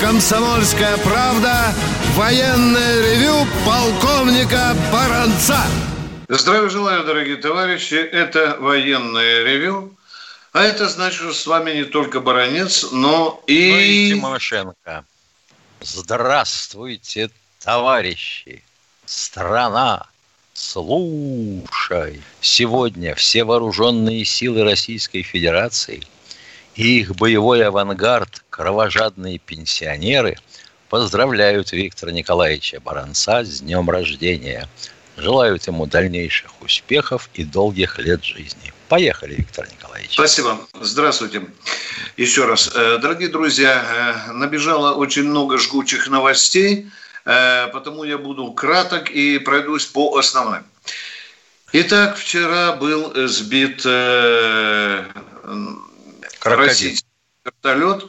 [0.00, 1.74] «Комсомольская правда»
[2.14, 5.58] военное ревю полковника Баранца.
[6.28, 7.94] Здравия желаю, дорогие товарищи.
[7.94, 9.94] Это военное ревю.
[10.52, 13.72] А это значит, что с вами не только Баранец, но и...
[13.72, 15.04] Ну и Тимошенко.
[15.80, 18.62] Здравствуйте, товарищи.
[19.04, 20.06] Страна,
[20.52, 22.22] слушай.
[22.40, 26.02] Сегодня все вооруженные силы Российской Федерации
[26.74, 30.36] и их боевой авангард, кровожадные пенсионеры,
[30.88, 34.68] поздравляют Виктора Николаевича Баранца с днем рождения.
[35.16, 38.72] Желают ему дальнейших успехов и долгих лет жизни.
[38.88, 40.12] Поехали, Виктор Николаевич.
[40.14, 40.58] Спасибо.
[40.80, 41.42] Здравствуйте.
[42.16, 42.70] Еще раз.
[42.74, 46.90] Э, дорогие друзья, э, набежало очень много жгучих новостей,
[47.24, 50.64] э, потому я буду краток и пройдусь по основным.
[51.72, 53.84] Итак, вчера был сбит
[56.44, 57.06] Российский
[57.44, 58.04] вертолет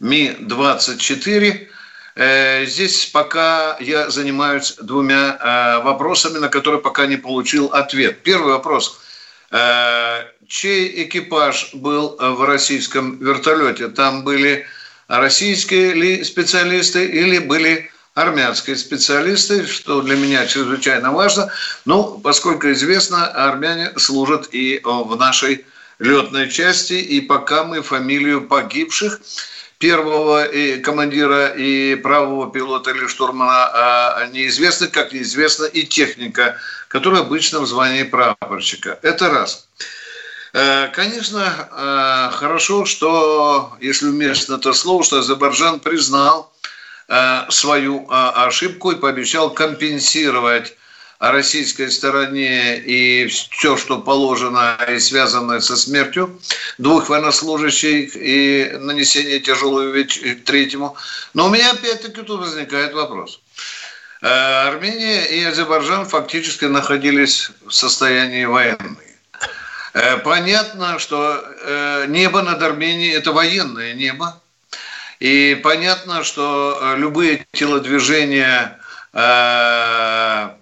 [0.00, 1.68] Ми-24.
[2.14, 8.22] Э, Здесь пока я занимаюсь двумя э, вопросами, на которые пока не получил ответ.
[8.22, 9.00] Первый вопрос.
[9.50, 13.88] Э, Чей экипаж был в российском вертолете?
[13.88, 14.64] Там были
[15.08, 21.50] российские ли специалисты или были армянские специалисты, что для меня чрезвычайно важно.
[21.84, 25.66] Ну, поскольку известно, армяне служат и в нашей
[25.98, 29.20] летной части, и пока мы фамилию погибших
[29.78, 36.56] первого и командира и правого пилота или штурмана а неизвестно, как неизвестна и техника,
[36.88, 38.98] которая обычно в звании прапорщика.
[39.02, 39.68] Это раз.
[40.52, 46.52] Э, Конечно, э, хорошо, что, если уместно это слово, что Азербайджан признал
[47.08, 50.74] э, свою э, ошибку и пообещал компенсировать
[51.18, 56.38] российской стороне и все, что положено и связано со смертью
[56.78, 59.92] двух военнослужащих и нанесение тяжелого
[60.44, 60.96] третьему.
[61.34, 63.40] Но у меня опять-таки тут возникает вопрос.
[64.20, 68.98] Э, Армения и Азербайджан фактически находились в состоянии войны.
[69.94, 74.40] Э, Понятно, что э, небо над Арменией– это военное небо.
[75.18, 78.78] И понятно, что любые телодвижения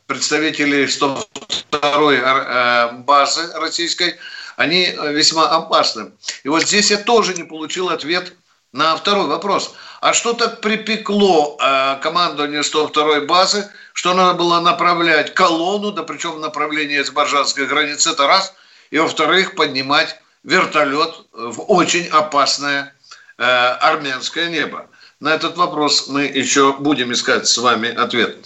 [0.07, 4.17] представителей 102-й э, базы российской,
[4.57, 6.13] они весьма опасны.
[6.45, 8.33] И вот здесь я тоже не получил ответ
[8.73, 9.75] на второй вопрос.
[10.01, 16.33] А что так припекло э, командование 102-й базы, что надо было направлять колонну, да причем
[16.33, 18.55] в направлении азербайджанской границы, это раз,
[18.91, 22.95] и во-вторых, поднимать вертолет в очень опасное
[23.39, 24.89] э, армянское небо.
[25.19, 28.37] На этот вопрос мы еще будем искать с вами ответ.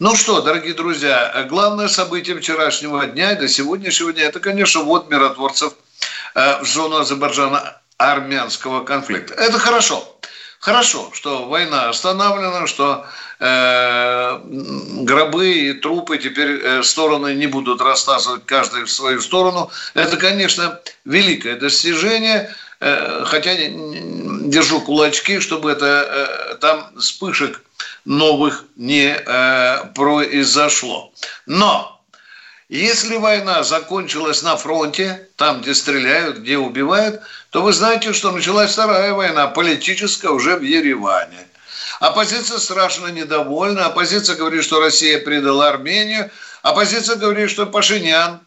[0.00, 5.08] Ну что, дорогие друзья, главное событие вчерашнего дня и до сегодняшнего дня– это, конечно, вот
[5.10, 5.74] миротворцев
[6.34, 9.34] э, в зону Азербайджана армянского конфликта.
[9.34, 10.18] Это хорошо.
[10.58, 13.06] Хорошо, что война остановлена, что
[13.38, 14.40] э,
[15.04, 19.70] гробы и трупы теперь э, стороны не будут растаскивать каждый в свою сторону.
[19.94, 23.54] Это, конечно, великое достижение– хотя
[24.48, 27.62] держу кулачки, чтобы это э, там вспышек
[28.04, 31.12] новых не э, произошло.
[31.46, 32.00] Но
[32.68, 38.72] если война закончилась на фронте, там, где стреляют, где убивают, то вы знаете, что началась
[38.72, 41.46] вторая война, политическая уже в Ереване.
[42.00, 43.86] Оппозиция страшно недовольна.
[43.86, 46.30] Оппозиция говорит, что Россия предала Армению.
[46.62, 48.40] Оппозиция говорит, что Пашинян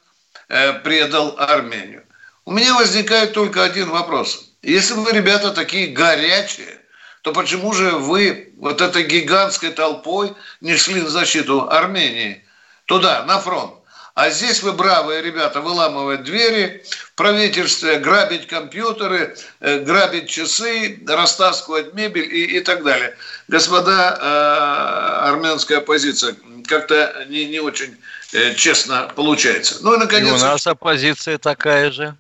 [0.84, 2.04] предал Армению.
[2.52, 4.50] У меня возникает только один вопрос.
[4.62, 6.82] Если вы, ребята, такие горячие,
[7.22, 12.44] то почему же вы вот этой гигантской толпой не шли на защиту Армении
[12.88, 13.76] туда, на фронт?
[14.16, 16.84] А здесь вы, бравые ребята, выламывать двери,
[17.14, 23.16] в правительстве грабить компьютеры, э, грабить часы, растаскивать мебель и, и так далее.
[23.48, 26.36] Господа, э, армянская оппозиция,
[26.68, 27.96] как-то не, не очень
[28.34, 29.78] э, честно получается.
[29.80, 30.28] Ну и, наконец...
[30.28, 32.18] И у нас оппозиция такая же.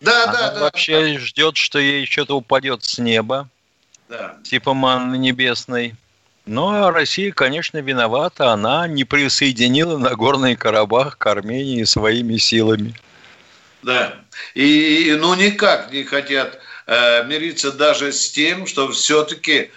[0.00, 0.60] Да, Она да, да.
[0.60, 1.18] вообще да.
[1.18, 3.48] ждет, что ей что-то упадет с неба,
[4.08, 4.36] Да.
[4.44, 5.94] типа манны небесной.
[6.46, 8.52] Ну, а Россия, конечно, виновата.
[8.52, 12.94] Она не присоединила Нагорный Карабах к Армении своими силами.
[13.82, 14.14] Да.
[14.54, 19.70] И, ну, никак не хотят э, мириться даже с тем, что все-таки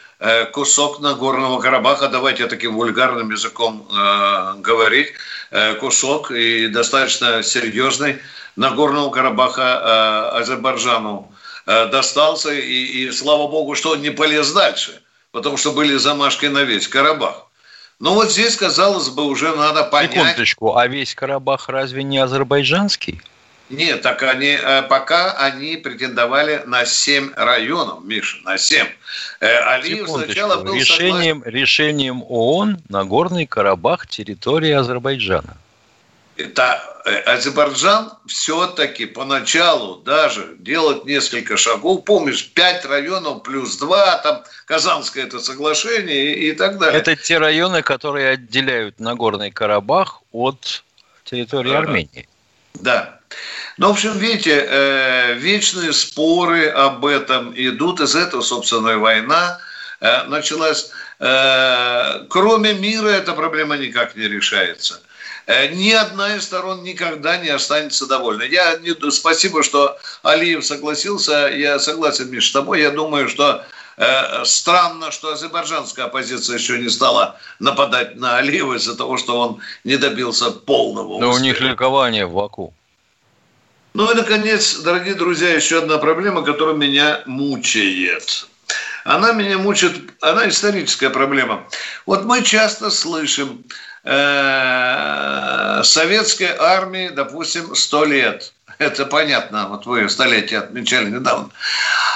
[0.51, 5.13] кусок Нагорного Карабаха, давайте таким вульгарным языком э, говорить,
[5.49, 8.19] э, кусок и достаточно серьезный
[8.55, 11.31] Нагорного Карабаха э, Азербайджану
[11.65, 15.01] э, достался, и, и слава богу, что он не полез дальше,
[15.31, 17.47] потому что были замашки на весь Карабах.
[17.99, 20.13] Но вот здесь, казалось бы, уже надо понять...
[20.13, 23.21] Секундочку, а весь Карабах разве не азербайджанский?
[23.71, 28.85] Нет, так они, э, пока они претендовали на 7 районов, Миша, на 7.
[29.39, 31.59] Э, Алиев сначала был решением, согласен...
[31.59, 35.55] решением ООН Нагорный Карабах территория Азербайджана.
[36.35, 44.43] Это э, Азербайджан все-таки поначалу даже делать несколько шагов, помнишь, 5 районов плюс 2, там
[44.65, 46.99] Казанское это соглашение и, и так далее.
[46.99, 50.83] Это те районы, которые отделяют Нагорный Карабах от
[51.23, 51.77] территории да.
[51.77, 52.27] Армении.
[52.73, 53.20] Да.
[53.77, 57.99] Ну, в общем, видите, э, вечные споры об этом идут.
[58.01, 59.59] Из этого, собственно, и война
[59.99, 60.91] э, началась.
[61.19, 65.01] Э, кроме мира эта проблема никак не решается.
[65.47, 68.43] Э, ни одна из сторон никогда не останется довольна.
[68.43, 71.47] Я не, спасибо, что Алиев согласился.
[71.47, 72.81] Я согласен, Миш, с тобой.
[72.81, 73.63] Я думаю, что
[74.45, 79.97] странно, что азербайджанская оппозиция еще не стала нападать на Алиева из-за того, что он не
[79.97, 81.25] добился полного успеха.
[81.25, 82.73] Но у них ликование в Баку.
[83.93, 88.47] Ну и, наконец, дорогие друзья, еще одна проблема, которая меня мучает.
[89.03, 91.67] Она меня мучает, она историческая проблема.
[92.05, 93.65] Вот мы часто слышим,
[94.05, 98.53] э, советской армии, допустим, 100 лет.
[98.77, 101.49] Это понятно, вот вы столетие отмечали недавно.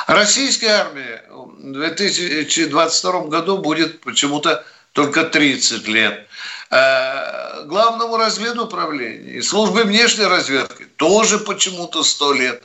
[0.08, 4.64] Российская армия в 2022 году будет почему-то
[4.94, 6.25] только 30 лет.
[6.72, 12.64] Э, главному разведуправлению и службе внешней разведки тоже почему-то сто лет.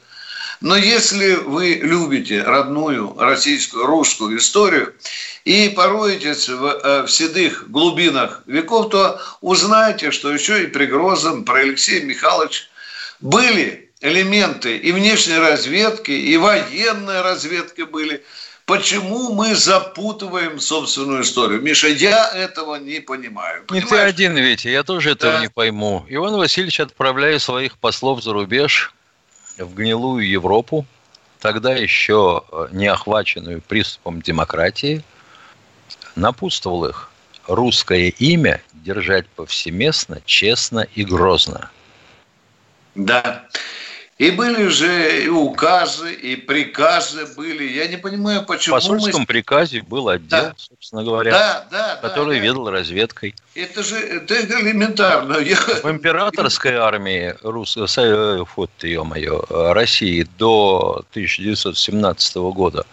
[0.63, 4.95] Но если вы любите родную российскую, русскую историю
[5.45, 11.45] и пороетесь в, э, в седых глубинах веков, то узнаете, что еще и при Грозном,
[11.45, 12.65] про Алексея Михайловича
[13.21, 18.25] были элементы и внешней разведки, и военной разведки были–
[18.71, 21.61] Почему мы запутываем собственную историю?
[21.61, 23.65] Миша, я этого не понимаю.
[23.69, 25.41] Не ты один, Витя, я тоже этого да.
[25.41, 26.07] не пойму.
[26.09, 28.95] Иван Васильевич, отправляя своих послов за рубеж
[29.59, 30.87] в гнилую Европу,
[31.41, 35.03] тогда еще э, не охваченную приступом демократии,
[36.15, 37.11] напутствовал их
[37.49, 41.73] русское имя держать повсеместно, честно и грозно.
[42.95, 43.49] Да.
[44.21, 47.65] И были же и указы, и приказы были.
[47.65, 48.77] Я не понимаю, почему...
[48.77, 49.27] В посольском мы...
[49.27, 50.55] приказе был отдел, да.
[50.59, 53.35] собственно говоря, да, да, который да, ведал разведкой.
[53.55, 55.39] Это же это элементарно.
[55.39, 55.57] Я...
[55.57, 57.79] В императорской армии Рус...
[58.57, 62.85] вот, ё-моё, России до 1917 года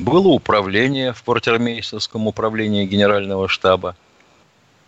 [0.00, 3.94] было управление в Портермейстерском управлении генерального штаба.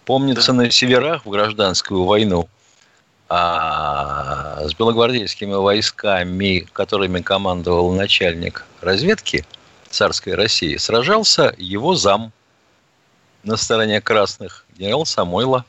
[0.05, 0.65] Помнится, да.
[0.65, 2.49] на северах в гражданскую войну
[3.29, 9.45] а с белогвардейскими войсками, которыми командовал начальник разведки
[9.91, 12.33] царской России, сражался его зам
[13.43, 15.65] на стороне красных, генерал Самойло.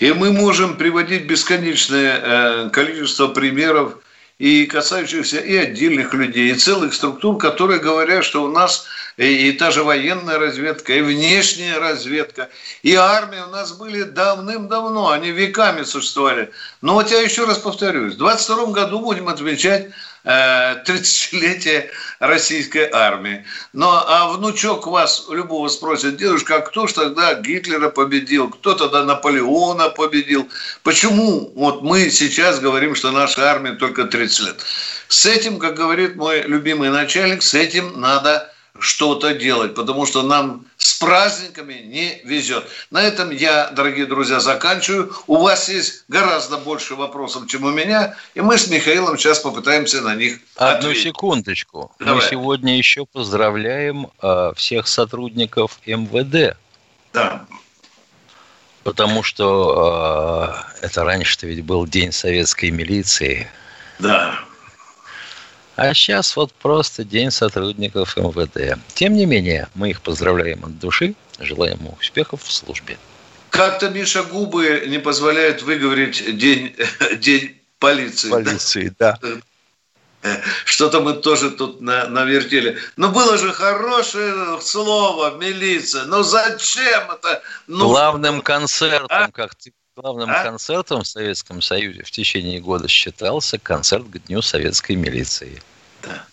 [0.00, 3.98] И мы можем приводить бесконечное э, количество примеров
[4.38, 8.86] и касающихся и отдельных людей, и целых структур, которые говорят, что у нас
[9.16, 12.48] и, и та же военная разведка, и внешняя разведка,
[12.82, 16.52] и армия у нас были давным-давно, они веками существовали.
[16.82, 19.88] Но вот я еще раз повторюсь, в 22 году будем отмечать
[20.28, 23.44] 30-летие э, российской армии.
[23.72, 29.04] Но а внучок вас любого спросит, дедушка, а кто ж тогда Гитлера победил, кто тогда
[29.04, 30.48] Наполеона победил?
[30.82, 34.64] Почему вот мы сейчас говорим, что наша армия только 30 лет?
[35.08, 40.66] С этим, как говорит мой любимый начальник, с этим надо что-то делать, потому что нам
[40.76, 42.64] с праздниками не везет.
[42.90, 45.12] На этом я, дорогие друзья, заканчиваю.
[45.26, 50.00] У вас есть гораздо больше вопросов, чем у меня, и мы с Михаилом сейчас попытаемся
[50.00, 51.02] на них Одну ответить.
[51.04, 51.92] секундочку.
[51.98, 52.14] Давай.
[52.14, 56.56] Мы сегодня еще поздравляем э, всех сотрудников МВД.
[57.12, 57.46] Да.
[58.84, 63.48] Потому что э, это раньше-то ведь был День советской милиции.
[63.98, 64.38] Да.
[65.78, 68.76] А сейчас вот просто День сотрудников МВД.
[68.94, 72.98] Тем не менее, мы их поздравляем от души, желаем им успехов в службе.
[73.50, 76.74] Как-то, Миша, губы не позволяют выговорить день,
[77.18, 78.28] день полиции.
[78.28, 79.20] Полиции, да.
[79.22, 80.40] да.
[80.64, 82.76] Что-то мы тоже тут на, навертели.
[82.96, 86.06] Но было же хорошее слово, милиция.
[86.06, 87.40] Но зачем это?
[87.68, 89.30] Ну, Главным концертом, а?
[89.30, 90.44] как ты Главным а?
[90.44, 95.60] концертом в Советском Союзе в течение года считался концерт к Дню Советской милиции.
[96.04, 96.24] Да.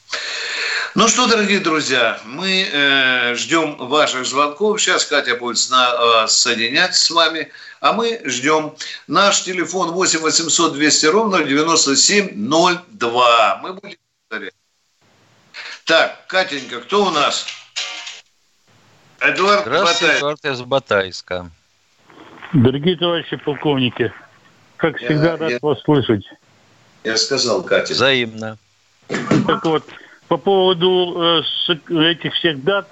[0.94, 4.80] Ну что, дорогие друзья, мы э, ждем ваших звонков.
[4.80, 8.76] Сейчас Катя будет сна, э, соединять с вами, а мы ждем.
[9.08, 13.60] Наш телефон 8 800 200 ровно 9702.
[13.64, 13.98] Мы будем
[15.86, 17.48] Так, Катенька, кто у нас?
[19.22, 20.20] Эдуард Здравствуйте, Батай.
[20.20, 21.50] Эдуард из Батайска.
[22.54, 24.14] Дорогие товарищи полковники,
[24.78, 26.26] как всегда, я, рад я, вас слышать.
[27.04, 27.94] Я сказал, Катя.
[27.94, 28.58] Взаимно.
[29.08, 29.84] Так вот,
[30.28, 32.88] по поводу э, этих всех дат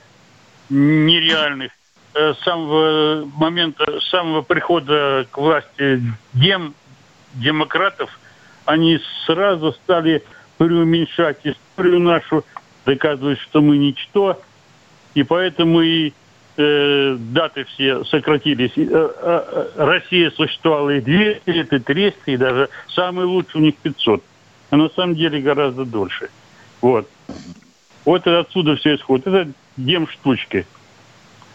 [0.70, 1.72] нереальных,
[2.14, 6.02] э, с самого момента, с самого прихода к власти
[6.34, 6.76] дем,
[7.34, 8.20] демократов,
[8.66, 10.24] они сразу стали
[10.58, 12.46] преуменьшать историю нашу,
[12.86, 14.42] доказывать, что мы ничто,
[15.16, 16.14] и поэтому и
[16.58, 18.72] э, даты все сократились.
[18.76, 23.76] Э, э, Россия существовала и 200 лет, и 300, и даже самый лучший у них
[23.78, 24.24] 500.
[24.70, 26.30] А на самом деле гораздо дольше.
[26.82, 27.10] Вот.
[28.06, 29.28] Вот отсюда все исходит.
[29.28, 30.66] Это дем штучки.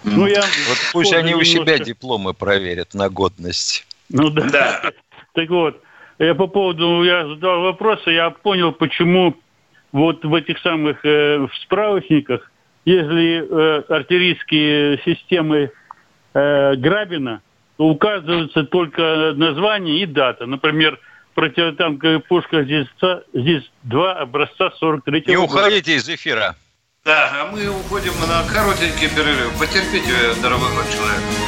[0.05, 1.59] Ну, я вот пусть они немножко...
[1.59, 3.87] у себя дипломы проверят на годность.
[4.09, 4.49] Ну да.
[4.51, 4.93] да.
[5.35, 5.81] Так вот,
[6.19, 9.37] я по поводу, я задал вопрос, я понял, почему
[9.93, 12.51] вот в этих самых э, в справочниках
[12.89, 15.71] если э, артиллерийские системы
[16.35, 17.43] э, Грабина,
[17.77, 20.47] то указывается только название и дата.
[20.47, 20.99] Например,
[21.35, 22.87] противотанковая пушка здесь,
[23.33, 26.57] здесь два образца 43 -го Не уходите из эфира.
[27.05, 29.59] Да, а мы уходим на коротенький перерыв.
[29.59, 31.48] Потерпите, дорогой мой человек.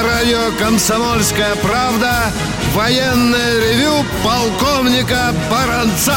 [0.00, 2.32] На радио «Комсомольская правда»
[2.72, 6.16] военное ревю полковника Баранца.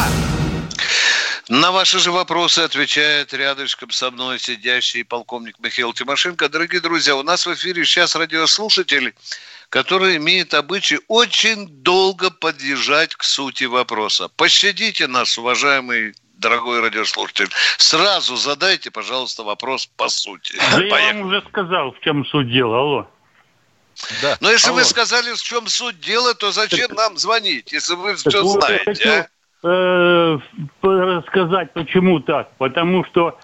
[1.49, 6.47] На ваши же вопросы отвечает рядышком со мной сидящий полковник Михаил Тимошенко.
[6.47, 9.13] Дорогие друзья, у нас в эфире сейчас радиослушатель,
[9.67, 14.29] который имеет обычай очень долго подъезжать к сути вопроса.
[14.37, 17.49] Пощадите нас, уважаемый дорогой радиослушатель.
[17.77, 20.55] Сразу задайте, пожалуйста, вопрос по сути.
[20.55, 21.01] Да Поехали.
[21.01, 22.79] я вам уже сказал, в чем суть дела.
[22.79, 23.09] Алло.
[24.22, 24.38] Да.
[24.41, 24.77] Но если Алло.
[24.77, 28.62] вы сказали, в чем суть дела, то зачем так, нам звонить, если вы все вот
[28.63, 28.83] знаете?
[28.86, 29.27] Хочу, а?
[29.63, 30.39] э,
[30.81, 32.50] рассказать, почему так.
[32.57, 33.38] Потому что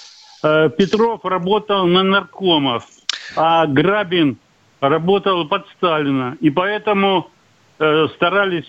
[0.44, 2.86] э, Петров работал на наркомов,
[3.36, 4.38] а Грабин
[4.82, 6.38] работал под Сталина.
[6.40, 7.30] И поэтому
[7.80, 8.68] э, старались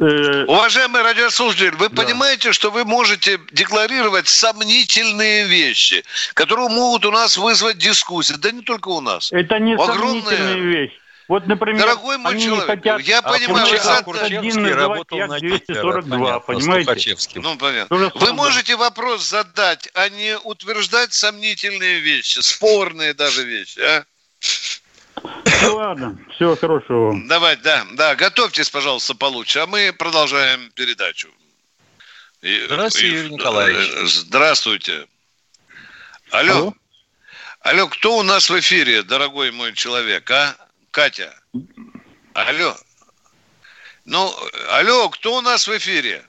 [0.00, 2.02] э, Уважаемый радиослушатель, вы да.
[2.02, 8.62] понимаете, что вы можете декларировать сомнительные вещи, которые могут у нас вызвать дискуссии, да не
[8.62, 9.32] только у нас.
[9.32, 10.22] Это не Огромные...
[10.22, 11.00] сомнительные вещи.
[11.28, 13.98] Вот, например, Дорогой мой они человек, хотят, я а понимаю, за...
[13.98, 17.16] один работал на 242, понимаете?
[17.34, 18.12] Ну, понятно.
[18.14, 24.04] Вы можете вопрос задать, а не утверждать сомнительные вещи, спорные даже вещи, а?
[25.62, 27.16] Ну ладно, всего хорошего.
[27.26, 31.28] Давай, да, да, готовьтесь, пожалуйста, получше, а мы продолжаем передачу.
[32.40, 33.90] Здравствуйте, Юрий Николаевич.
[33.94, 35.06] Э, здравствуйте.
[36.30, 36.52] Алло.
[36.52, 36.74] Алло.
[37.60, 40.54] Алло, кто у нас в эфире, дорогой мой человек, а?
[40.96, 41.30] Катя.
[42.32, 42.74] Алло.
[44.06, 44.30] Ну,
[44.70, 46.22] алло, кто у нас в эфире?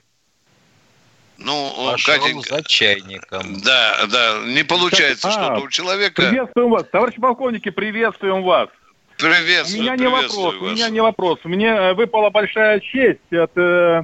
[1.38, 2.56] Ну, Пошел Катенька.
[2.56, 3.62] за чайником.
[3.62, 6.20] Да, да, не получается а, что-то у человека.
[6.20, 6.84] Приветствуем вас.
[6.92, 8.68] Товарищи полковники, приветствуем вас.
[9.16, 10.54] Приветствую, У меня не вопрос, вас.
[10.56, 11.38] у меня не вопрос.
[11.44, 14.02] Мне э, выпала большая честь от э,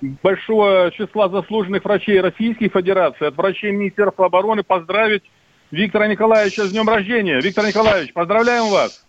[0.00, 5.24] большого числа заслуженных врачей Российской Федерации, от врачей Министерства обороны поздравить
[5.70, 7.38] Виктора Николаевича с днем рождения.
[7.38, 9.02] Виктор Николаевич, поздравляем вас.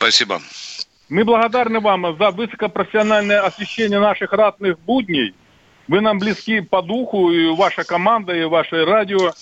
[0.00, 0.40] Спасибо.
[1.10, 5.34] Мы благодарны вам за высокопрофессиональное освещение наших ратных будней.
[5.88, 9.32] Вы нам близки по духу, и ваша команда, и ваше радио.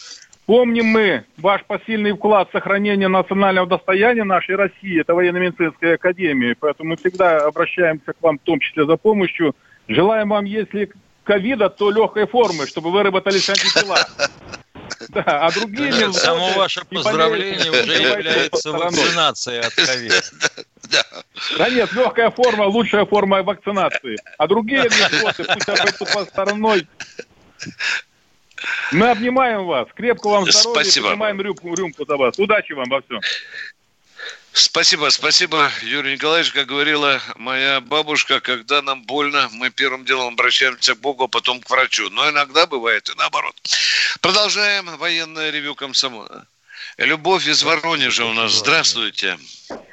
[0.47, 6.57] Помним мы ваш посильный вклад в сохранение национального достояния нашей России, это военно-медицинская академия.
[6.59, 9.55] Поэтому мы всегда обращаемся к вам в том числе за помощью.
[9.87, 10.91] Желаем вам, если
[11.23, 13.99] ковида, то легкой формы, чтобы выработались антитела.
[15.09, 15.91] Да, а другие...
[15.91, 20.23] Нет, само ваше поздравление уже является вакцинацией от ковида.
[21.59, 24.17] Да нет, легкая форма, лучшая форма вакцинации.
[24.39, 26.87] А другие вопросы пусть обойдут по стороной.
[28.93, 29.89] Мы обнимаем вас.
[29.95, 30.83] Крепко вам здоровья.
[30.83, 31.09] Спасибо.
[31.09, 32.39] Поднимаем рюмку, рюмку за вас.
[32.39, 33.21] Удачи вам во всем.
[34.53, 36.53] Спасибо, спасибо, Юрий Николаевич.
[36.53, 41.61] Как говорила моя бабушка, когда нам больно, мы первым делом обращаемся к Богу, а потом
[41.61, 42.11] к врачу.
[42.11, 43.55] Но иногда бывает и наоборот.
[44.21, 46.47] Продолжаем военное ревю комсомола.
[46.97, 48.53] Любовь из Воронежа у нас.
[48.53, 49.37] Здравствуйте.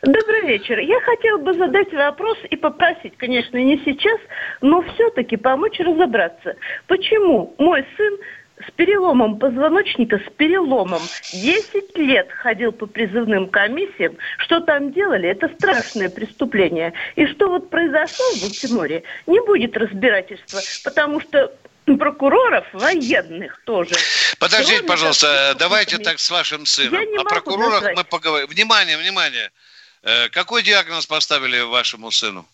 [0.01, 0.79] Добрый вечер.
[0.79, 4.19] Я хотела бы задать вопрос и попросить, конечно, не сейчас,
[4.62, 6.55] но все-таки помочь разобраться.
[6.88, 8.17] Почему мой сын
[8.59, 11.01] с переломом позвоночника, с переломом.
[11.33, 14.17] 10 лет ходил по призывным комиссиям.
[14.38, 16.93] Что там делали, это страшное преступление.
[17.15, 21.51] И что вот произошло в Балтиморе, не будет разбирательства, потому что
[21.85, 23.95] прокуроров военных тоже.
[24.39, 27.01] Подождите, Кроме пожалуйста, давайте так с вашим сыном.
[27.19, 27.97] О прокурорах назвать.
[27.97, 28.47] мы поговорим.
[28.47, 29.51] Внимание, внимание.
[30.01, 32.47] Э, какой диагноз поставили вашему сыну?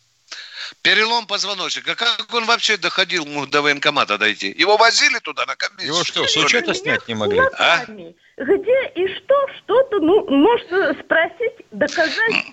[0.81, 1.95] Перелом позвоночника.
[1.95, 4.53] Как он вообще доходил до военкомата дойти?
[4.57, 5.93] Его возили туда на комиссию?
[5.93, 7.39] Его что, с учета снять не могли?
[7.57, 7.85] А?
[7.85, 12.45] Где и что, что-то, ну, можно спросить, доказать.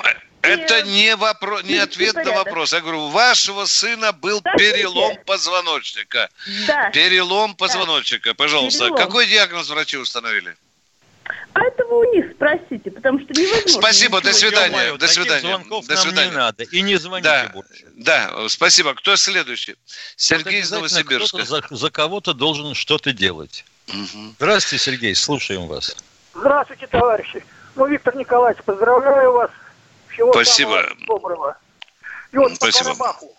[0.43, 2.73] Это не, вопрос, не ответ на вопрос.
[2.73, 4.73] Я говорю, у вашего сына был Скажите.
[4.73, 6.31] перелом позвоночника.
[6.67, 6.91] Да.
[6.91, 8.85] Перелом позвоночника, пожалуйста.
[8.85, 8.99] Перелом.
[8.99, 10.57] Какой диагноз врачи установили?
[11.55, 13.81] А этого у них спросите, потому что невозможно.
[13.81, 14.97] Спасибо, до свидания.
[14.97, 15.41] До свидания.
[15.41, 16.31] Звонков до свидания.
[16.31, 16.63] не надо.
[16.65, 17.87] И не звоните да, больше.
[17.97, 18.95] Да, спасибо.
[18.95, 19.77] Кто следующий?
[20.17, 21.45] Сергей из Новосибирска.
[21.45, 23.65] За, за кого-то должен что-то делать.
[23.89, 24.35] Угу.
[24.37, 25.97] Здравствуйте, Сергей, слушаем вас.
[26.35, 27.45] Здравствуйте, товарищи.
[27.75, 29.51] Ну, Виктор Николаевич, поздравляю вас.
[30.09, 30.85] Всего Спасибо.
[31.07, 31.57] доброго.
[32.33, 32.91] И вот Спасибо.
[32.91, 33.35] по Карабаху.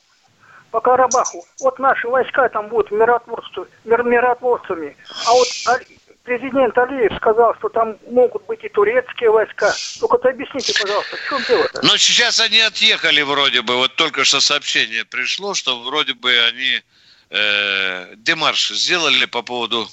[0.72, 1.46] По Карабаху.
[1.62, 4.96] Вот наши войска там будут миротворцами.
[5.26, 5.48] А вот
[6.30, 9.74] президент Алиев сказал, что там могут быть и турецкие войска.
[10.00, 11.82] Только-то объясните, пожалуйста, в чем дело-то?
[11.82, 13.76] Но сейчас они отъехали вроде бы.
[13.76, 16.84] Вот только что сообщение пришло, что вроде бы они
[17.32, 19.90] э, демарш сделали по поводу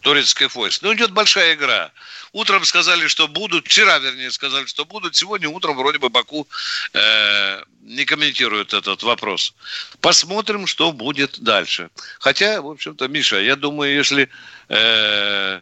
[0.00, 0.82] турецких войск.
[0.82, 1.90] Ну, идет большая игра.
[2.32, 5.16] Утром сказали, что будут, вчера, вернее, сказали, что будут.
[5.16, 6.46] Сегодня утром вроде бы Баку
[6.92, 9.54] э, не комментирует этот вопрос.
[10.00, 11.88] Посмотрим, что будет дальше.
[12.18, 14.28] Хотя, в общем-то, Миша, я думаю, если
[14.68, 15.60] э,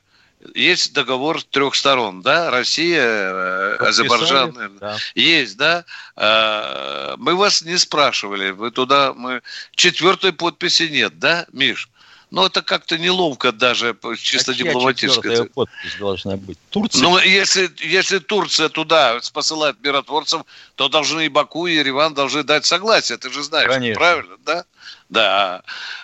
[0.55, 4.97] есть договор трех сторон, да, Россия, э, Азербайджан, да.
[5.15, 5.85] есть, да.
[6.17, 9.43] Э, мы вас не спрашивали, вы туда, мы
[9.75, 11.89] четвертой подписи нет, да, Миш?
[12.31, 15.47] Ну, это как-то неловко даже, чисто а дипломатически.
[15.47, 16.59] подпись должна быть?
[16.69, 17.03] Турция?
[17.03, 20.43] Ну, если, если Турция туда посылает миротворцев,
[20.75, 23.17] то должны и Баку, и Ереван должны дать согласие.
[23.17, 23.99] Ты же знаешь, Конечно.
[23.99, 24.65] правильно, да?
[25.09, 25.63] Да.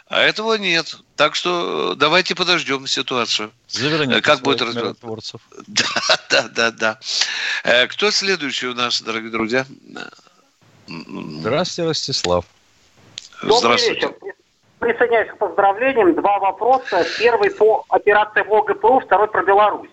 [0.09, 0.97] А этого нет.
[1.17, 3.53] Так что давайте подождем ситуацию.
[3.69, 5.40] Заверните как будет миротворцев.
[5.67, 5.85] Да,
[6.31, 6.99] да, да, да.
[7.64, 9.67] Э, кто следующий у нас, дорогие друзья?
[10.87, 12.45] Здравствуйте, Ростислав.
[13.43, 14.01] Здравствуйте.
[14.01, 14.35] Добрый вечер
[14.85, 16.14] присоединяюсь к поздравлениям.
[16.14, 17.05] Два вопроса.
[17.19, 19.88] Первый по операции в ОГПУ, второй про Беларусь.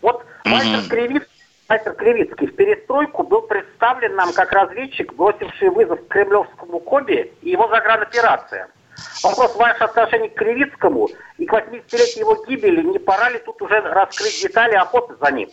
[0.00, 0.88] Вот мастер mm-hmm.
[0.88, 1.37] Кривицкий
[1.68, 7.68] Мастер Кривицкий в перестройку был представлен нам как разведчик, бросивший вызов кремлевскому Коби и его
[7.68, 8.68] заграноперация.
[9.22, 13.80] Вопрос ваше отношение к Кривицкому и к 80-летию его гибели, не пора ли тут уже
[13.80, 15.50] раскрыть детали охоты за ним?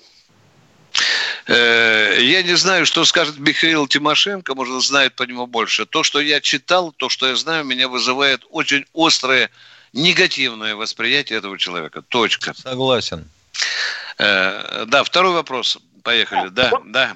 [1.48, 5.86] Э, я не знаю, что скажет Михаил Тимошенко, может, знает по нему больше.
[5.86, 9.50] То, что я читал, то, что я знаю, меня вызывает очень острое
[9.92, 12.02] негативное восприятие этого человека.
[12.02, 12.54] Точка.
[12.54, 13.30] Согласен.
[14.18, 15.78] Э, да, второй вопрос.
[16.06, 16.48] Поехали.
[16.50, 17.12] Да, да.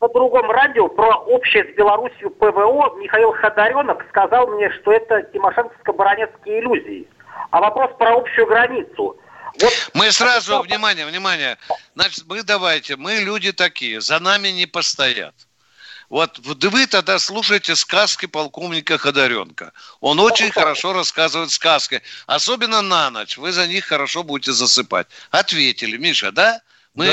[0.00, 6.60] На другом радио про общее с Беларусью ПВО Михаил Ходоренок сказал мне, что это тимошенко-баронецкие
[6.60, 7.08] иллюзии.
[7.50, 9.16] А вопрос про общую границу–
[9.60, 9.90] вот.
[9.94, 11.58] Мы сразу, внимание, внимание,
[11.94, 15.34] значит, мы давайте, мы люди такие, за нами не постоят.
[16.08, 19.72] Вот вы тогда слушайте сказки полковника Ходоренко.
[20.00, 22.02] Он очень хорошо рассказывает сказки.
[22.26, 23.36] Особенно на ночь.
[23.36, 25.06] Вы за них хорошо будете засыпать.
[25.30, 26.62] Ответили, Миша, да?
[26.98, 27.06] Мы...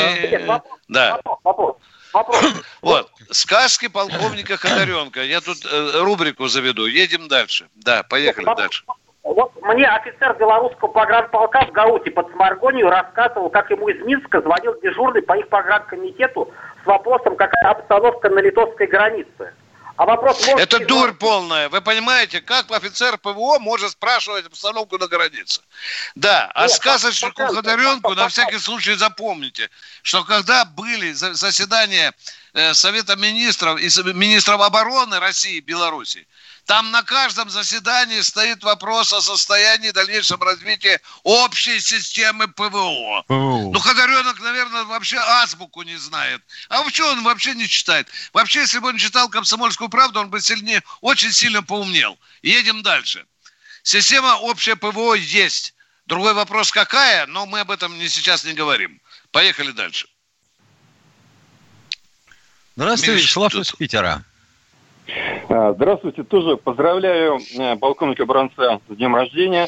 [0.47, 0.61] Да.
[0.87, 1.19] да.
[1.43, 1.77] Вопрос.
[2.13, 2.43] Вопрос.
[2.81, 3.09] Вот.
[3.31, 5.21] Сказки полковника Ходоренко.
[5.21, 6.85] Я тут э, рубрику заведу.
[6.85, 7.67] Едем дальше.
[7.75, 8.83] Да, поехали дальше.
[9.23, 14.79] Вот мне офицер белорусского погранполка в Гауте под Сморгонью рассказывал, как ему из Минска звонил
[14.81, 16.51] дежурный по их погранкомитету
[16.83, 19.53] с вопросом, какая обстановка на литовской границе.
[19.97, 20.59] А вопрос может...
[20.59, 21.69] Это дурь полная.
[21.69, 25.61] Вы понимаете, как офицер ПВО может спрашивать обстановку на границе?
[26.15, 29.69] Да, а сказочнику Ходоренку на всякий случай запомните,
[30.01, 32.13] что когда были заседания
[32.53, 36.27] э, Совета министров и министров обороны России и Беларуси,
[36.65, 43.23] там на каждом заседании стоит вопрос о состоянии дальнейшем развития общей системы ПВО.
[43.27, 43.71] ПВО.
[43.71, 46.41] Ну, Ходоренок, наверное, вообще азбуку не знает.
[46.69, 48.09] А вообще он вообще не читает.
[48.33, 52.17] Вообще, если бы он читал «Комсомольскую правду», он бы сильнее, очень сильно поумнел.
[52.41, 53.25] Едем дальше.
[53.83, 55.75] Система общая ПВО есть.
[56.07, 58.99] Другой вопрос какая, но мы об этом не сейчас не говорим.
[59.31, 60.07] Поехали дальше.
[62.75, 64.23] Здравствуйте, Вячеслав из Питера.
[65.49, 69.67] А, здравствуйте, тоже поздравляю э, полковника Бранца с днем рождения.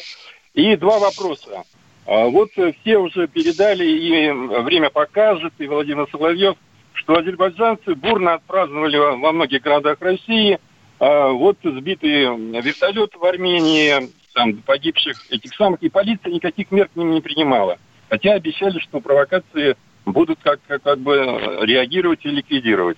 [0.54, 1.64] И два вопроса.
[2.06, 4.30] А, вот все уже передали, и
[4.62, 6.56] время покажет, и Владимир Соловьев,
[6.92, 10.58] что азербайджанцы бурно отпраздновали во многих городах России
[10.98, 12.24] а, вот сбитый
[12.60, 17.78] вертолет в Армении, там погибших этих самых, и полиция никаких мер к ним не принимала.
[18.08, 21.14] Хотя обещали, что провокации будут как, как, как бы
[21.62, 22.96] реагировать и ликвидировать.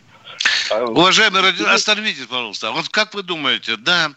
[0.70, 1.40] А Уважаемый,
[1.72, 2.70] остановитесь, пожалуйста.
[2.70, 4.12] Вот как вы думаете, да,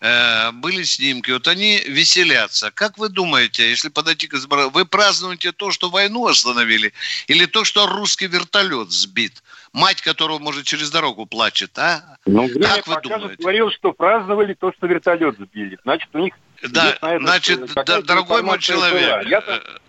[0.00, 2.70] э, были снимки, вот они веселятся.
[2.70, 6.92] Как вы думаете, если подойти к избранию, вы празднуете то, что войну остановили,
[7.26, 9.42] или то, что русский вертолет сбит?
[9.72, 12.16] Мать которого, может, через дорогу плачет, а?
[12.26, 13.36] Ну, как вы думаете?
[13.42, 15.78] говорил, что праздновали то, что вертолет сбили.
[15.84, 16.34] Значит, у них
[16.68, 19.26] да, значит, да, дорогой мой человек.
[19.26, 19.42] Я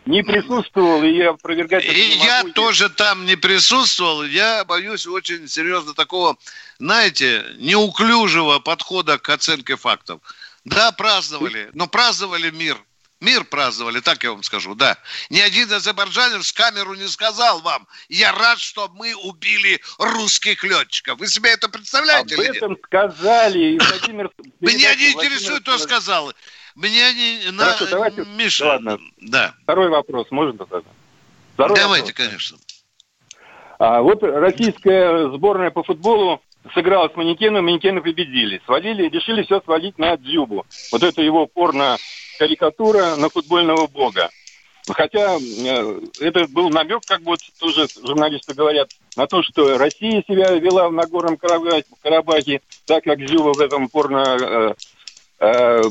[0.06, 2.54] не присутствовал, и я опровергать И я могу.
[2.54, 4.24] тоже там не присутствовал.
[4.24, 6.38] Я боюсь очень серьезно такого,
[6.80, 10.22] знаете, неуклюжего подхода к оценке фактов.
[10.66, 12.78] Да, праздновали, но праздновали мир.
[13.20, 14.98] Мир праздновали, так я вам скажу, да.
[15.30, 21.20] Ни один азербайджанец в камеру не сказал вам, я рад, что мы убили русских летчиков.
[21.20, 22.34] Вы себе это представляете?
[22.34, 24.32] Об этом сказали, и Владимир...
[24.60, 26.34] Меня не интересует, кто сказал.
[26.76, 27.58] Меня не...
[27.58, 27.92] Хорошо, на...
[27.92, 28.26] давайте...
[28.38, 29.00] Миша, ладно.
[29.20, 29.54] Да.
[29.64, 30.82] Второй вопрос, можно тогда?
[31.54, 32.28] Второй давайте, вопрос.
[32.28, 32.58] конечно.
[33.80, 36.42] А, вот российская сборная по футболу
[36.74, 38.62] сыграла с манекеном, манекены победили.
[38.66, 40.66] Свалили, решили все свалить на Дзюбу.
[40.92, 44.30] Вот это его порно-карикатура на футбольного бога.
[44.88, 50.52] Хотя э, это был намек, как вот тоже журналисты говорят, на то, что Россия себя
[50.56, 54.76] вела в Нагорном Карабахе, так как Зюба в этом порно
[55.41, 55.82] э,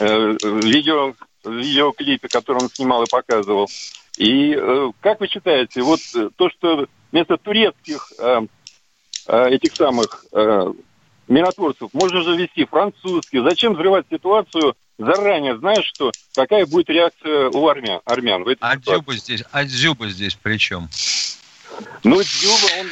[0.00, 1.14] Э, э, видео,
[1.44, 3.68] видеоклипе, который он снимал и показывал.
[4.16, 6.00] И э, как вы считаете, вот
[6.36, 8.12] то, что вместо турецких
[9.26, 10.24] этих самых
[11.26, 17.68] миротворцев можно же вести французские, зачем взрывать ситуацию заранее, знаешь, что какая будет реакция у
[17.68, 18.00] армян?
[18.06, 20.88] армян в а Дзюба здесь, а Дзюба здесь при чем?
[22.04, 22.86] Ну, Дзюба, он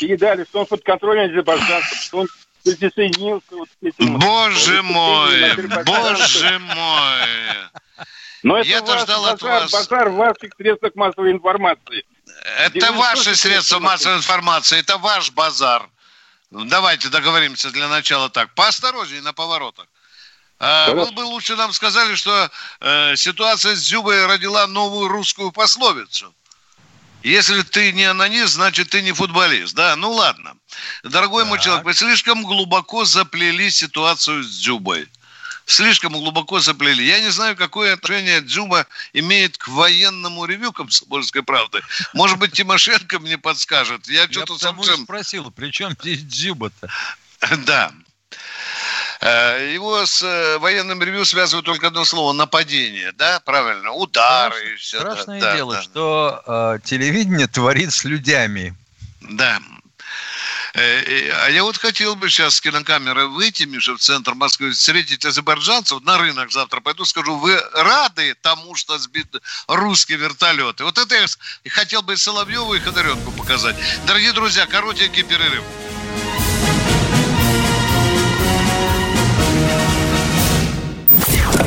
[0.00, 2.28] передали, что он под контролем азербайджанцев, что он
[2.64, 4.18] присоединился вот к этим...
[4.18, 8.06] Боже мой, боже мой!
[8.42, 9.72] Но это Я-то ждал базар, от вас...
[9.72, 12.04] базар в ваших средствах массовой информации.
[12.58, 15.88] Это ваши средства массовой информации, это ваш базар.
[16.50, 18.54] Давайте договоримся для начала так.
[18.54, 19.86] Поосторожнее на поворотах.
[20.60, 22.50] А, вы бы лучше нам сказали, что
[22.80, 26.34] э, ситуация с Зюбой родила новую русскую пословицу.
[27.24, 29.74] Если ты не анонист, значит, ты не футболист.
[29.74, 30.54] Да, ну ладно.
[31.02, 31.48] Дорогой так.
[31.50, 35.08] мой человек, вы слишком глубоко заплели ситуацию с Дзюбой.
[35.66, 37.06] Слишком глубоко заплели.
[37.06, 41.80] Я не знаю, какое отношение Дзюба имеет к военному ревю «Комсомольской правды».
[42.12, 44.06] Может быть, Тимошенко мне подскажет.
[44.06, 45.04] Я, что-то совсем...
[45.04, 46.88] спросил, при чем здесь Дзюба-то?
[47.66, 47.92] Да.
[49.20, 54.72] Э, его с э, военным ревью связывают только одно слово– нападение, да, правильно, удары Страш,
[54.72, 55.00] и все.
[55.00, 58.72] Страшное да, дело, да, что э, телевидение творит с людьми.
[59.22, 59.60] Да.
[60.74, 65.24] Э, а я вот хотел бы сейчас с кинокамеры выйти, Миша, в центр Москвы, встретить
[65.24, 66.80] азербайджанцев на рынок завтра.
[66.80, 69.28] Пойду скажу, вы рады тому, что сбит
[69.68, 70.84] русские вертолеты?
[70.84, 71.26] Вот это я
[71.70, 73.76] хотел бы Соловьеву и Ходоренку показать.
[74.06, 75.62] Дорогие друзья, коротенький перерыв.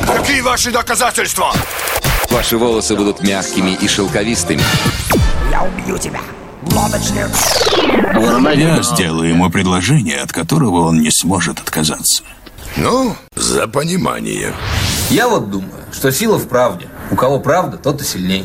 [0.06, 1.54] Какие ваши доказательства?
[2.28, 4.62] Ваши волосы будут мягкими и шелковистыми.
[5.50, 6.20] Я убью тебя.
[8.54, 12.22] Я сделаю ему предложение, от которого он не сможет отказаться.
[12.76, 14.52] Ну, за понимание.
[15.10, 16.86] Я вот думаю, что сила в правде.
[17.10, 18.44] У кого правда, тот и сильнее.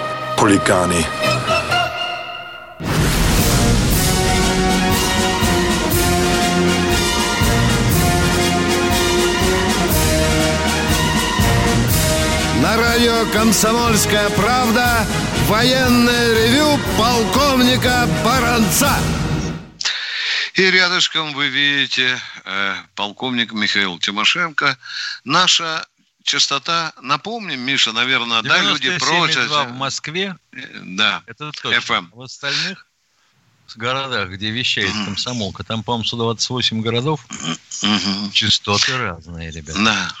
[0.37, 1.05] хулиганы.
[12.61, 15.05] На радио «Комсомольская правда»
[15.47, 18.91] военное ревю полковника Баранца.
[20.53, 24.77] И рядышком вы видите э, полковник Михаил Тимошенко.
[25.23, 25.85] Наша
[26.23, 29.49] частота, напомним, Миша, наверное, да, люди просят.
[29.49, 30.35] в Москве.
[30.51, 31.77] Э, да, это точно.
[31.77, 32.09] FM.
[32.11, 32.87] А в остальных
[33.75, 37.25] городах, где вещает комсомолка, там, по-моему, 128 городов,
[38.33, 39.79] частоты разные, ребята.
[39.83, 40.13] Да.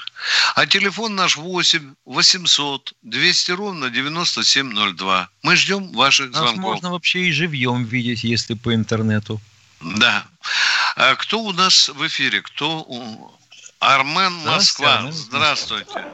[0.55, 5.29] А телефон наш 8 800 200 ровно 9702.
[5.41, 6.63] Мы ждем ваших Нас звонков.
[6.63, 9.41] можно вообще и живьем видеть, если по интернету.
[9.81, 10.25] Да.
[10.95, 12.41] А кто у нас в эфире?
[12.41, 13.31] Кто у...
[13.81, 14.99] Армен Москва.
[15.09, 16.05] Здравствуйте.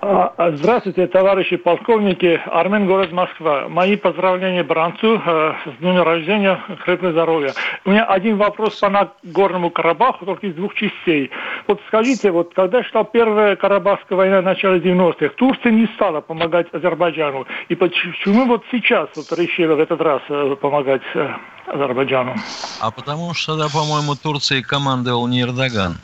[0.00, 2.40] А, а, Здравствуйте, товарищи полковники.
[2.46, 3.68] Армен, город Москва.
[3.68, 7.52] Мои поздравления бранцу э, с днем рождения, крепкого здоровья.
[7.84, 11.32] У меня один вопрос по Нагорному Карабаху, только из двух частей.
[11.66, 16.72] Вот скажите, вот когда шла первая Карабахская война в начале 90-х, Турция не стала помогать
[16.72, 17.44] Азербайджану.
[17.68, 21.28] И почему вот сейчас вот решила в этот раз э, помогать э,
[21.66, 22.36] Азербайджану?
[22.80, 25.96] А потому что тогда, по-моему, Турцией командовал не Эрдоган.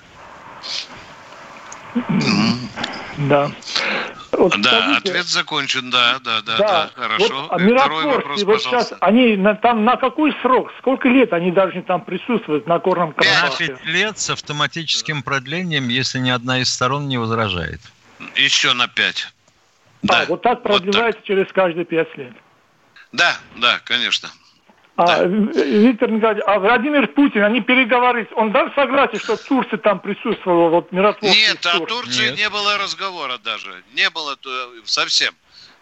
[3.19, 3.51] Да.
[4.33, 7.43] Вот да, скажите, ответ закончен, да, да, да, Да, да, хорошо.
[7.43, 8.85] Вот, а Второй миротворцы, вопрос, вот пожалуйста.
[8.89, 13.13] сейчас, они на, там на какой срок, сколько лет они должны там присутствовать на Горном
[13.13, 13.67] Карабахе?
[13.67, 17.81] Пять лет с автоматическим продлением, если ни одна из сторон не возражает.
[18.35, 19.29] Еще на пять.
[20.09, 22.33] А, вот так продлевается через каждые пять лет.
[23.13, 24.31] Да, да, конечно.
[24.97, 30.69] А, Виктор Николаевич, а Владимир Путин, они переговорились, он дал согласие, что Турция там присутствовала,
[30.69, 31.95] вот миротворцы Нет, о Турции?
[31.95, 33.83] Турции не было разговора даже.
[33.95, 35.35] Не было то- совсем.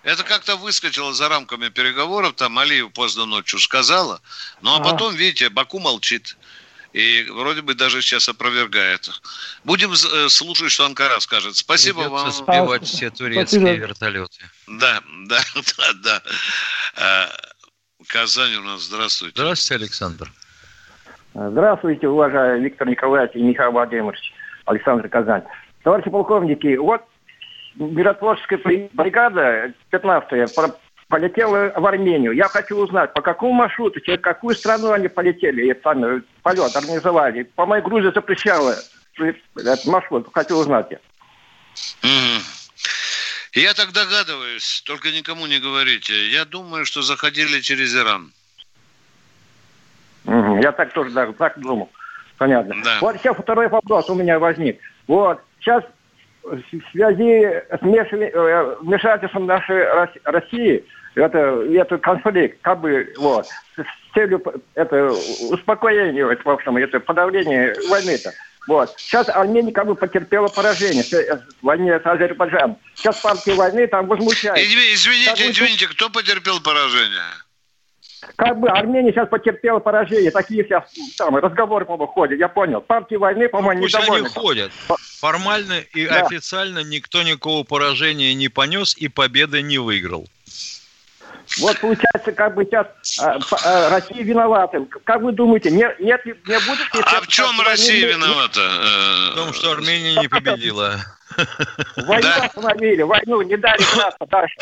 [0.05, 4.21] Это как-то выскочило за рамками переговоров, там Алиев поздно ночью сказала,
[4.63, 4.91] ну а Ага.
[4.93, 6.37] потом, видите, Баку молчит.
[6.93, 9.11] И вроде бы даже сейчас опровергает.
[9.63, 11.55] Будем э, слушать, что Анкара скажет.
[11.55, 12.57] Спасибо Придется вам.
[12.63, 14.51] сбивать все турецкие вертолеты.
[14.67, 15.41] Да, да,
[16.03, 16.23] да,
[16.97, 17.31] да.
[18.09, 19.35] Казань у нас, здравствуйте.
[19.41, 20.33] Здравствуйте, Александр.
[21.35, 24.33] Здравствуйте, уважаемый Виктор Николаевич и Михаил Владимирович,
[24.65, 25.43] Александр Казань.
[25.85, 27.03] Товарищи полковники, вот
[27.77, 28.59] миротворческая
[28.93, 30.77] бригада 15-я про-
[31.09, 32.33] полетела в Армению.
[32.33, 37.45] Я хочу узнать, по какому маршруту, через какую страну они полетели, и сами полет организовали.
[37.45, 38.75] По моей Грузии запрещала
[39.57, 40.29] этот маршрут.
[40.33, 40.89] Хочу узнать.
[40.91, 40.99] я.
[43.53, 46.29] Я так догадываюсь, только никому не говорите.
[46.29, 48.33] Я думаю, что заходили через Иран.
[50.25, 51.91] Я так тоже да, так думал.
[52.39, 52.75] Понятно.
[52.85, 52.99] Да.
[53.01, 54.79] Вот сейчас второй вопрос у меня возник.
[55.07, 55.83] Вот сейчас
[56.43, 60.85] в связи с э, вмешательством нашей Рос- России
[61.15, 64.43] это, это конфликт, как бы, вот, с целью
[64.75, 65.13] это
[65.51, 68.33] успокоения, в общем, это подавление войны-то.
[68.67, 68.95] Вот.
[68.99, 72.79] Сейчас Армения как бы потерпела поражение в войне с Азербайджаном.
[72.95, 74.63] Сейчас партия войны там возмущается.
[74.63, 77.23] Изв- Извините, Как вы- извините, кто потерпел поражение?
[78.37, 80.31] Как бы Армения сейчас потерпела поражение.
[80.31, 80.85] Такие сейчас
[81.17, 82.39] там разговоры, по-моему, ходят.
[82.39, 82.81] Я понял.
[82.83, 84.29] Партии войны, по-моему, Пусть они недовольны.
[84.29, 84.73] ходят.
[85.21, 86.27] Формально и Да.
[86.27, 90.29] официально никто никакого поражения не понес и победы не выиграл.
[91.59, 92.87] Вот получается, как бы сейчас
[93.21, 94.85] а, а, Россия виновата.
[95.05, 97.03] Как вы думаете, не, нет, ли- не будет ли...
[97.05, 98.61] А в чем Россия войны- виновата?
[99.33, 100.97] В том, что Армения не победила.
[101.97, 104.57] Войну остановили, войну не дали драться дальше.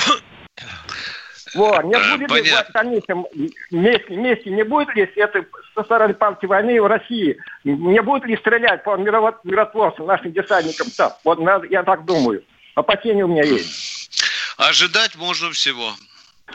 [1.54, 3.26] Вот, не Э, будет ли в дальнейшем
[3.70, 8.36] вместе, вместе не будет ли это со стороны партии войны в России, не будет ли
[8.36, 11.12] стрелять по миротворцам, нашим десантникам там?
[11.24, 11.38] Вот
[11.70, 12.44] я так думаю.
[12.74, 14.10] Опасения у меня есть.
[14.58, 15.94] Ожидать можно всего.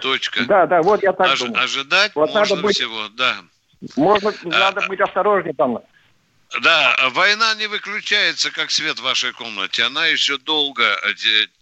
[0.01, 0.45] Точка.
[0.45, 1.63] Да, да, вот я так Ож- думаю.
[1.63, 3.37] Ожидать Вот надо можно быть- всего, да.
[3.95, 5.79] Можно, надо быть осторожнее там.
[6.61, 9.83] Да, война не выключается, как свет в вашей комнате.
[9.83, 11.13] Она еще долго э,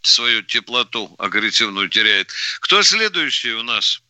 [0.02, 2.32] свою теплоту агрессивную теряет.
[2.60, 4.02] Кто следующий у нас?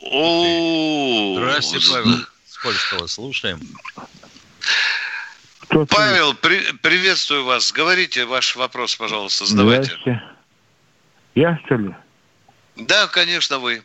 [0.00, 2.18] О, Здравствуйте, Павел.
[2.48, 3.60] Скользкого слушаем.
[5.88, 7.70] Павел, при- приветствую вас.
[7.72, 9.92] Говорите ваш вопрос, пожалуйста, задавайте.
[10.02, 10.22] Здрасте.
[11.34, 11.94] Я, что ли?
[12.76, 13.82] Да, конечно, вы.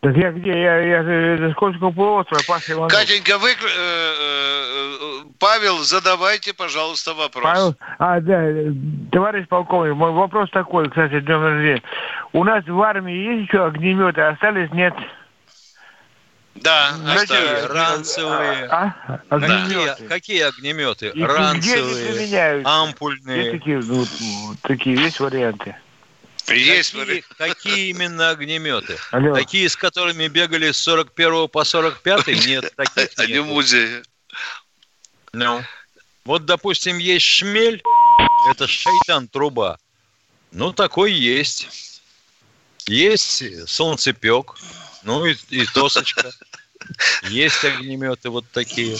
[0.00, 0.50] Так я где?
[0.50, 2.92] Я, я, я, Скользкого полуострова, Паша Иванов.
[2.92, 7.44] Катенька, вы, э, э, Павел, задавайте, пожалуйста, вопрос.
[7.44, 8.72] Павел, а, да, э,
[9.10, 11.82] товарищ полковник, мой вопрос такой, кстати, днем рождения.
[12.32, 14.94] У нас в армии есть еще огнеметы, остались нет?
[16.54, 17.66] Да, оставили.
[17.66, 18.66] ранцевые?
[18.70, 19.20] А?
[19.28, 20.04] Огнеметы.
[20.04, 21.06] Какие, какие огнеметы?
[21.08, 22.72] И- где Ранцевые, применяются?
[22.72, 23.38] ампульные.
[23.38, 24.04] Есть такие, ну,
[24.62, 25.76] такие, есть варианты?
[26.48, 28.96] Есть Какие, какие именно огнеметы?
[29.10, 29.34] Алло.
[29.34, 33.46] Такие, с которыми бегали с 41 по 45 Нет, таких Они в нет.
[33.46, 34.02] музее.
[35.32, 35.62] Ну.
[36.24, 37.82] Вот, допустим, есть шмель,
[38.50, 39.78] это шайтан труба.
[40.50, 41.68] Ну, такой есть.
[42.88, 44.54] Есть солнцепек,
[45.02, 46.32] ну и, и тосочка.
[47.24, 48.96] Есть огнеметы вот такие.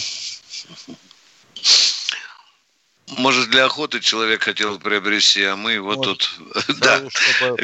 [3.19, 6.29] Может, для охоты человек хотел приобрести, а мы вот тут...
[6.69, 7.11] Для Да.
[7.11, 7.57] чтобы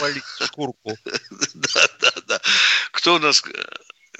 [0.00, 0.76] полить шкурку.
[1.54, 2.40] да, да, да.
[2.92, 3.42] Кто у нас?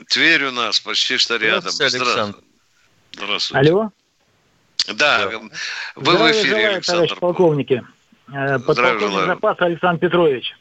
[0.08, 1.70] Тверь у нас почти что рядом.
[1.70, 2.38] Здравствуйте, Александр.
[3.12, 3.70] Здравствуйте.
[3.70, 3.90] Алло.
[4.94, 5.30] Да,
[5.96, 7.00] вы в эфире, желаю, Александр.
[7.00, 7.82] товарищ полковники.
[8.32, 10.54] Э, Подполковник запаса Александр Петрович.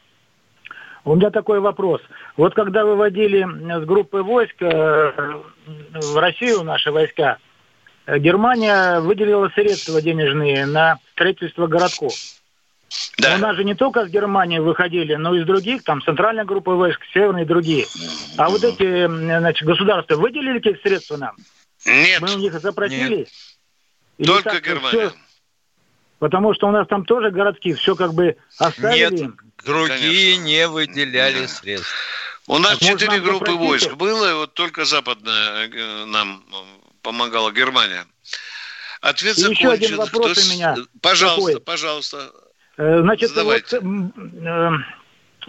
[1.04, 2.02] У меня такой вопрос.
[2.36, 7.38] Вот когда выводили с группы войск э, в Россию наши войска,
[8.16, 12.14] Германия выделила средства денежные на строительство городков.
[13.18, 13.34] Да.
[13.34, 16.74] У нас же не только с Германии выходили, но и из других, там центральная группа
[16.74, 17.86] войск, северные и другие.
[18.38, 21.36] А вот эти значит, государства выделили какие средства нам?
[21.84, 22.20] Нет.
[22.22, 23.28] Мы у них запросили?
[24.16, 24.88] Или Только так, Германия.
[24.88, 25.12] всё?
[26.18, 29.24] Потому что у нас там тоже городки, все как бы оставили.
[29.24, 31.92] Нет, другие не выделяли средств.
[32.46, 33.68] У нас четыре группы запросите?
[33.68, 38.04] войск было, и вот только западная э, нам э, помогала Германия.
[39.00, 39.96] Ответ И еще один закончен.
[39.96, 41.64] вопрос Кто у меня Пожалуйста, такой.
[41.64, 42.30] пожалуйста.
[42.76, 43.80] Э, Значит, Задавайте.
[43.80, 44.12] вот,
[44.44, 44.70] э,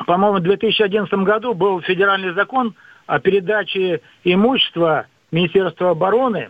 [0.08, 2.76] по-моему, в 2011 году был федеральный закон
[3.08, 6.50] о передаче имущества Министерства обороны,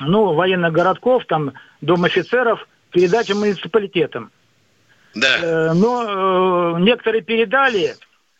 [0.00, 4.30] ну, военных городков, там, дом офицеров, передача муниципалитетам.
[5.14, 5.38] Да.
[5.40, 7.94] Э, Но э, некоторые передали,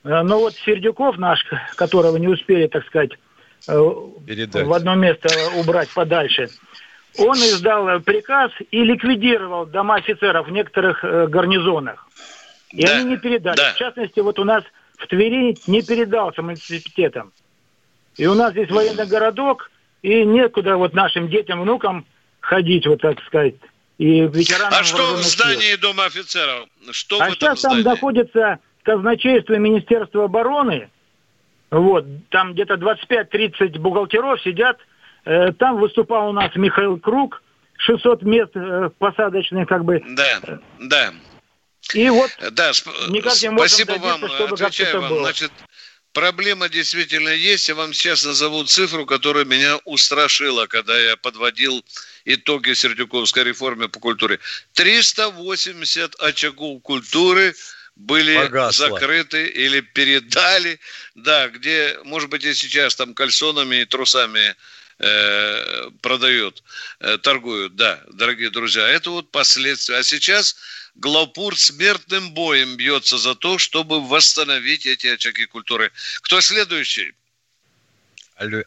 [0.04, 1.42] но вот Сердюков наш,
[1.76, 3.12] которого не успели, так сказать,
[3.66, 4.66] Передать.
[4.66, 6.48] в одно место убрать подальше,
[7.18, 12.06] он издал э, приказ и ликвидировал дома офицеров в некоторых э, гарнизонах.
[12.70, 13.56] И Да, они не передали.
[13.56, 13.72] да.
[13.74, 14.62] В частности, вот у нас
[14.96, 17.32] в Твери не передался муниципалитетам.
[18.16, 19.70] И у нас здесь военный городок,
[20.02, 22.06] и некуда вот нашим детям, внукам
[22.40, 23.54] ходить, вот так сказать,
[23.98, 25.44] и ветеранам А что в вооруженных сил.
[25.44, 26.68] здании Дома офицеров?
[26.92, 27.84] Что А в этом сейчас там здании?
[27.88, 30.88] находится казначейство Министерства обороны.
[31.70, 34.78] Вот, там где-то 25-30 бухгалтеров сидят.
[35.24, 37.42] Э, там выступал у нас Михаил Круг,
[37.78, 40.02] 600 мест э, посадочных, как бы.
[40.08, 40.40] Да,
[40.80, 41.12] да.
[41.94, 45.10] И вот Да, сп- никак не спасибо вам, отвечаю вам.
[45.10, 45.22] было.
[45.22, 45.50] Значит,
[46.12, 47.68] проблема действительно есть.
[47.68, 51.84] Я вам сейчас назову цифру, которая меня устрашила, когда я подводил
[52.24, 54.38] итоги Сердюковской реформы по культуре.
[54.74, 57.54] 380 очагов культуры
[58.00, 58.88] были Погасло.
[58.88, 60.80] закрыты или передали,
[61.14, 64.54] да, где, может быть, и сейчас там кальсонами и трусами
[64.98, 66.62] э, продают,
[67.00, 68.88] э, торгуют, да, дорогие друзья.
[68.88, 69.96] Это вот последствия.
[69.96, 70.56] А сейчас
[70.96, 75.92] Главпур смертным боем бьется за то, чтобы восстановить эти очаги культуры.
[76.22, 77.12] Кто следующий?
[78.36, 78.64] А, лю-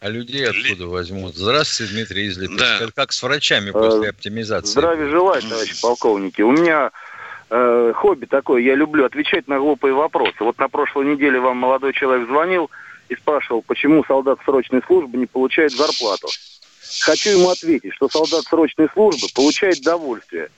[0.00, 1.36] а людей откуда возьмут?
[1.36, 2.86] Здравствуйте, Дмитрий из Липецка.
[2.86, 2.90] Да.
[2.94, 4.72] Как с врачами после оптимизации.
[4.72, 6.40] Здравия желаю, товарищи полковники.
[6.40, 6.90] У меня
[7.52, 10.36] э, хобби такое, я люблю отвечать на глупые вопросы.
[10.40, 12.70] Вот на прошлой неделе вам молодой человек звонил
[13.08, 16.28] и спрашивал, почему солдат срочной службы не получает зарплату.
[17.02, 20.48] Хочу ему ответить, что солдат срочной службы получает довольствие.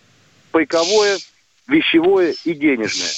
[0.53, 1.19] Пайковое,
[1.67, 3.11] вещевое и денежное.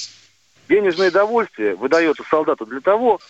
[0.68, 3.20] Денежное довольствие выдается солдату для того,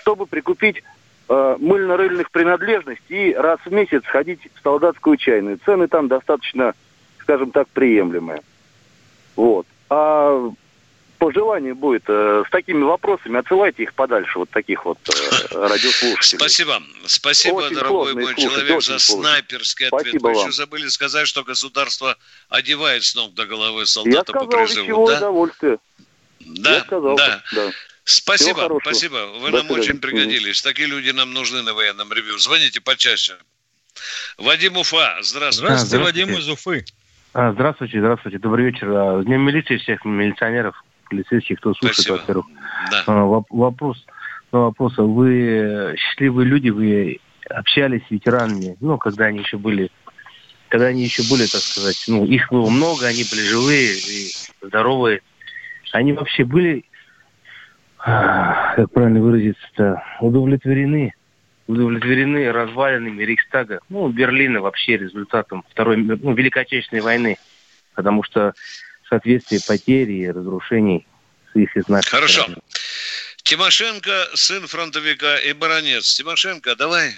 [0.00, 0.82] чтобы прикупить
[1.28, 5.58] э, мыльно-рыльных принадлежностей и раз в месяц ходить в солдатскую чайную.
[5.64, 6.74] Цены там достаточно,
[7.20, 8.42] скажем так, приемлемые.
[9.34, 9.66] Вот.
[9.88, 10.50] А
[11.18, 16.38] по желанию будет э, с такими вопросами отсылайте их подальше, вот таких вот э, радиослушателей.
[16.38, 16.82] Спасибо.
[17.06, 19.22] Спасибо, Очень дорогой мой слушать, человек, очень за сложно.
[19.30, 20.00] снайперский ответ.
[20.02, 20.42] Спасибо Вы вам.
[20.42, 22.16] еще забыли сказать, что государство
[22.50, 24.82] одевает с ног до головы Я солдата по сказал призыву.
[24.86, 25.16] вещевое Да?
[25.16, 25.78] удовольствие.
[26.40, 27.42] Да, Я сказал, да.
[27.52, 27.70] да.
[28.04, 29.26] Спасибо, спасибо.
[29.38, 30.00] Вы До нам очень свидания.
[30.00, 30.62] пригодились.
[30.62, 32.38] Такие люди нам нужны на военном ревью.
[32.38, 33.36] Звоните почаще.
[34.36, 35.76] Вадим Уфа, здравствуйте.
[35.76, 36.04] Здравствуйте, здравствуйте.
[36.04, 36.84] Вадим из Уфы.
[37.38, 38.88] А, здравствуйте, здравствуйте, добрый вечер.
[38.90, 42.16] А, С Днем милиции всех милиционеров, полицейских, кто слушает, Спасибо.
[42.16, 42.46] во-первых.
[42.90, 43.04] Да.
[43.06, 44.06] А, воп- Вопрос,
[44.52, 44.94] ну, вопрос.
[44.96, 47.18] Вы счастливые люди, вы
[47.50, 49.90] общались с ветеранами, ну, когда они еще были,
[50.70, 54.30] когда они еще были, так сказать, ну, их было много, они были живые и
[54.62, 55.20] здоровые.
[55.92, 56.86] Они вообще были,
[57.98, 61.12] как правильно выразиться-то, удовлетворены
[61.66, 67.38] удовлетворены развалинами Рейхстага, ну, Берлина вообще результатом Второй, ну, Великой Отечественной войны,
[67.94, 68.54] потому что
[69.08, 71.06] соответствие потери и разрушений
[71.52, 72.46] с их из нашей Хорошо.
[73.42, 76.14] Тимошенко, сын фронтовика и баронец.
[76.14, 77.14] Тимошенко, давай,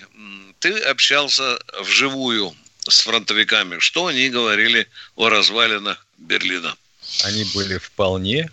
[0.59, 2.53] ты общался вживую
[2.87, 3.79] с фронтовиками.
[3.79, 6.75] Что они говорили о развалинах Берлина?
[7.25, 8.51] Они были вполне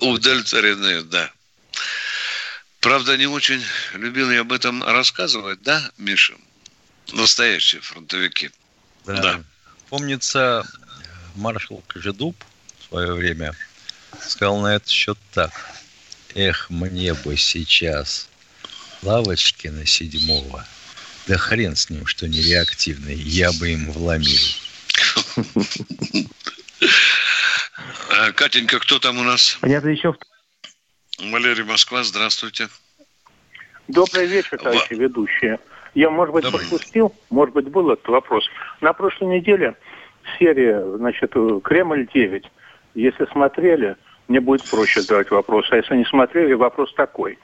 [0.00, 1.30] Удовлетворены, да.
[2.86, 3.60] Правда, не очень
[3.94, 6.34] любил я об этом рассказывать, да, Миша?
[7.12, 8.52] Настоящие фронтовики.
[9.04, 9.20] Да.
[9.20, 9.44] Да.
[9.88, 10.64] Помнится,
[11.34, 12.36] маршал Кожедуб
[12.78, 13.56] в свое время
[14.20, 15.50] сказал на этот счет так.
[16.36, 18.28] Эх, мне бы сейчас
[19.02, 20.64] Лавочкина седьмого.
[21.26, 23.16] Да хрен с ним, что нереактивный.
[23.16, 24.38] Я бы им вломил.
[28.08, 29.58] А, Катенька, кто там у нас?
[29.60, 30.14] Понятно, еще
[31.18, 32.68] Валерий Москва, здравствуйте.
[33.88, 35.58] Добрый вечер, товарищи ведущие.
[35.94, 36.60] Я, может быть, Добрый.
[36.60, 38.46] пропустил, может быть, был этот вопрос.
[38.82, 39.76] На прошлой неделе
[40.38, 42.44] серия, значит, Кремль-9.
[42.94, 43.96] Если смотрели,
[44.28, 45.66] мне будет проще задавать вопрос.
[45.70, 47.38] А если не смотрели, вопрос такой.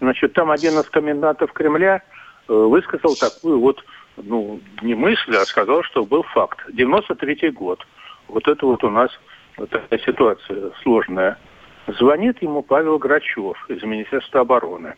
[0.00, 2.02] Значит, там один из комендантов Кремля
[2.48, 3.82] э, высказал такую вот,
[4.18, 6.68] ну, не мысль, а сказал, что был факт.
[6.68, 7.86] 93-й год.
[8.28, 9.10] Вот это вот у нас
[9.56, 11.38] такая ситуация сложная.
[11.86, 14.94] Звонит ему Павел Грачев из Министерства обороны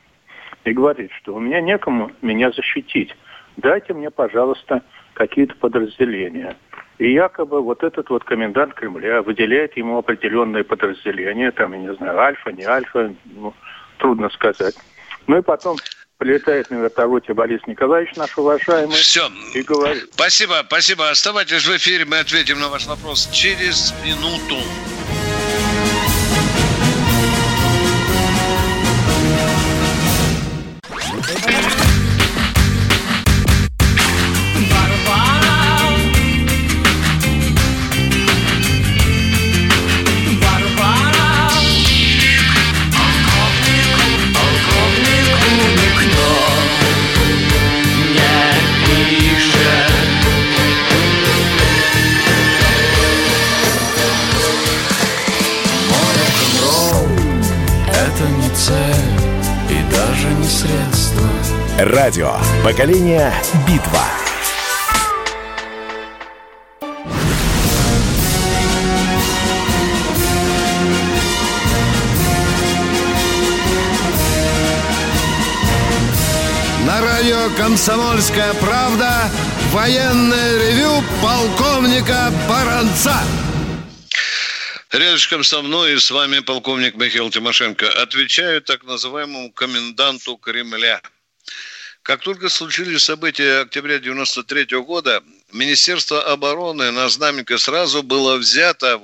[0.64, 3.14] и говорит, что у меня некому меня защитить.
[3.56, 4.82] Дайте мне, пожалуйста,
[5.14, 6.56] какие-то подразделения.
[6.98, 12.18] И якобы вот этот вот комендант Кремля выделяет ему определенные подразделения, там, я не знаю,
[12.18, 13.54] альфа, не альфа, ну,
[13.98, 14.74] трудно сказать.
[15.26, 15.76] Ну и потом
[16.16, 19.28] прилетает на вертолете Борис Николаевич, наш уважаемый, Все.
[19.54, 21.10] и говорит, Спасибо, спасибо.
[21.10, 24.56] Оставайтесь в эфире, мы ответим на ваш вопрос через минуту.
[61.80, 62.32] Радио.
[62.64, 63.32] Поколение.
[63.64, 64.02] Битва.
[76.84, 79.30] На радио «Комсомольская правда»
[79.70, 83.22] военное ревю полковника Баранца.
[84.90, 87.88] Рядышком со мной и с вами полковник Михаил Тимошенко.
[88.02, 91.00] Отвечаю так называемому коменданту Кремля.
[92.02, 95.22] Как только случились события октября 93 года,
[95.52, 99.00] Министерство обороны на знаменке сразу было взято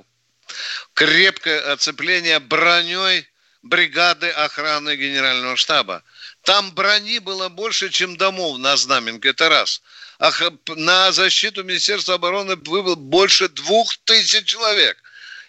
[0.95, 3.26] крепкое оцепление броней
[3.62, 6.03] бригады охраны генерального штаба.
[6.42, 9.30] Там брони было больше, чем домов на знаменке.
[9.30, 9.82] Это раз.
[10.18, 14.99] Ах- на защиту Министерства обороны выбыл больше двух тысяч человек.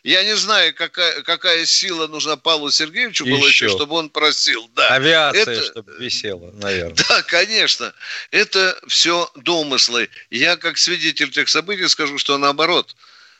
[0.05, 3.75] Я не знаю, какая, какая сила нужна Павлу Сергеевичу было еще, Еще.
[3.75, 4.69] чтобы он просил.
[4.75, 4.87] Да.
[4.89, 6.93] Авиация, Это- чтобы висела, наверное.
[7.09, 7.91] да, конечно.
[8.29, 10.07] Это все домыслы.
[10.29, 12.95] Я, как свидетель тех событий, скажу, что наоборот.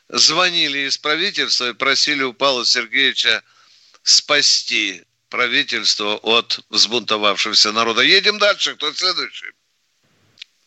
[0.09, 3.43] Звонили из правительства и просили у Павла Сергеевича
[4.01, 8.01] спасти правительство от взбунтовавшегося народа.
[8.01, 8.73] Едем дальше.
[8.75, 9.51] Кто следующий?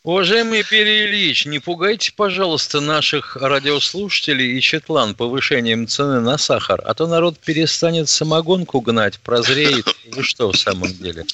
[0.05, 6.95] Уважаемый Перий Ильич, не пугайте, пожалуйста, наших радиослушателей и Четлан повышением цены на сахар, а
[6.95, 9.87] то народ перестанет самогонку гнать, прозреет.
[10.13, 11.27] Вы что в самом деле?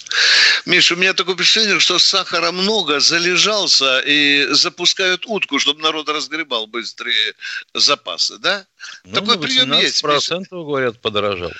[0.65, 6.67] Миша, у меня такое впечатление, что сахара много, залежался и запускают утку, чтобы народ разгребал
[6.67, 7.35] быстрее
[7.75, 8.67] запасы, да?
[9.05, 10.03] Ну, Такой прием есть.
[10.03, 11.53] 18% говорят, подорожал.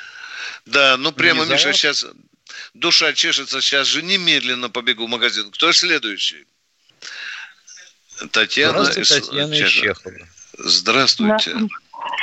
[0.65, 2.07] Да, ну прямо, Миша, сейчас
[2.73, 5.51] душа чешется, сейчас же немедленно побегу в магазин.
[5.51, 6.47] Кто следующий?
[8.33, 9.95] Татьяна, Здравствуйте, из Татьяна Чехова.
[9.95, 10.27] Чехова.
[10.59, 11.53] Здравствуйте.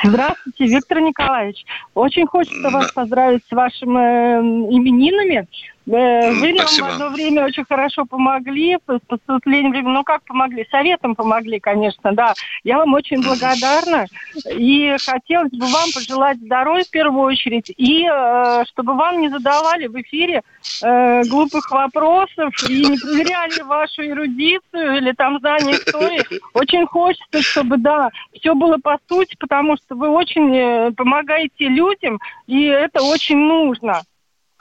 [0.04, 1.66] Здравствуйте, Виктор Николаевич.
[1.94, 4.40] Очень хочется вас поздравить с вашими э,
[4.76, 5.48] именинами.
[5.86, 6.86] Вы нам спасибо.
[6.86, 11.60] в одно время очень хорошо помогли, по по наступлением времени, ну как помогли, советом помогли,
[11.60, 12.34] конечно, да.
[12.64, 14.06] Я вам очень благодарна.
[14.52, 19.88] И хотелось бы вам пожелать здоровья в первую очередь, и э, чтобы вам не задавали
[19.88, 20.42] в эфире
[20.84, 26.24] э, глупых вопросов и не проверяли вашу эрудицию или там знание истории.
[26.54, 32.20] Очень хочется, чтобы, да, все было по сути, потому что вы очень э, помогаете людям,
[32.48, 34.02] и это очень нужно.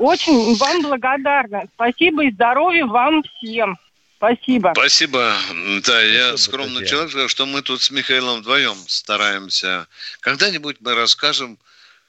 [0.01, 1.65] Очень вам благодарна.
[1.75, 3.79] Спасибо и здоровья вам всем.
[4.17, 4.73] Спасибо.
[4.75, 5.35] Спасибо.
[5.85, 9.87] Да, я скромный человек, скажу, что мы тут с Михаилом вдвоем стараемся.
[10.21, 11.59] Когда-нибудь мы расскажем,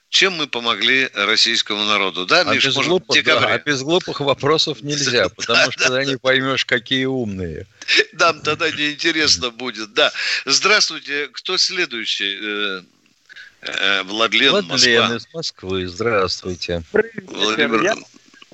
[0.08, 2.26] чем мы помогли российскому народу.
[2.26, 6.06] Да, А Миш, без, может, глупых, да, а без глупых вопросов нельзя, потому что тогда
[6.06, 7.68] не поймешь, какие умные.
[8.14, 9.94] Нам тогда неинтересно будет.
[9.94, 10.14] Да.
[10.46, 11.28] Здравствуйте.
[11.34, 12.84] Кто следующий?
[13.62, 15.16] Э, Владлен, Владлен Москва.
[15.16, 16.82] из Москвы, здравствуйте.
[17.28, 17.94] Владимир, Я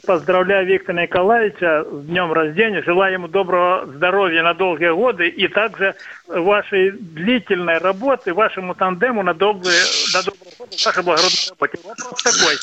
[0.05, 2.82] поздравляю Виктора Николаевича с днем рождения.
[2.82, 5.95] Желаю ему доброго здоровья на долгие годы и также
[6.28, 11.80] вашей длительной работы, вашему тандему на долгие, на добрые годы, вашей благородной работе.
[11.84, 12.55] Вопрос такой.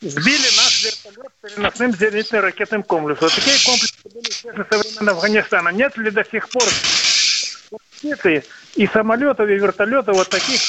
[0.00, 3.28] Сбили наш вертолет с переносным зенитным ракетным комплексом.
[3.30, 5.68] Такие комплексы были известны со времен Афганистана.
[5.70, 6.62] Нет ли до сих пор
[7.72, 8.44] ракеты
[8.76, 10.60] и самолетов, и вертолетов вот таких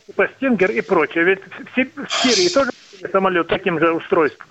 [0.00, 1.24] типа «Стингер» и прочее?
[1.24, 2.70] Ведь в Си- в Сирии тоже
[3.12, 4.46] самолет таким же устройством?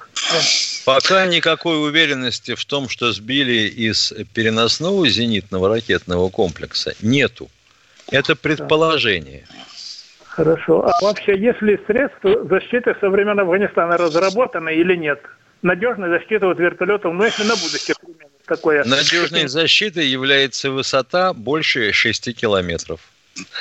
[0.86, 7.50] Пока никакой уверенности в том, что сбили из переносного зенитного ракетного комплекса, нету.
[8.12, 9.48] Это предположение.
[10.24, 10.86] Хорошо.
[10.86, 15.22] А вообще, есть ли средства защиты со времен Афганистана разработаны или нет?
[15.62, 17.96] Надежная защита от вертолетов, ну если на будущее
[18.46, 18.84] такое.
[18.84, 23.00] Надежной защитой является высота больше 6 километров.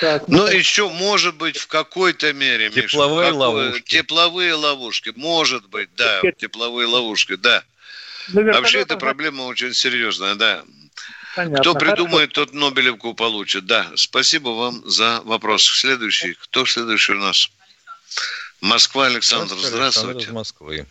[0.00, 3.96] Так, ну, ну еще может быть в какой-то мере, тепловые Миша, ловушки.
[3.96, 7.64] Тепловые ловушки, может быть, да, тепловые ловушки, да.
[8.28, 10.64] Ну, Вообще эта проблема очень серьезная, да.
[11.34, 11.58] Понятно.
[11.58, 12.46] Кто придумает, Хорошо.
[12.46, 13.66] тот Нобелевку получит.
[13.66, 15.64] Да, спасибо вам за вопрос.
[15.64, 16.34] Следующий.
[16.34, 17.50] Кто следующий у нас?
[18.60, 19.56] Москва, Александр.
[19.56, 20.10] Здравствуйте.
[20.10, 20.86] Александр из Москвы.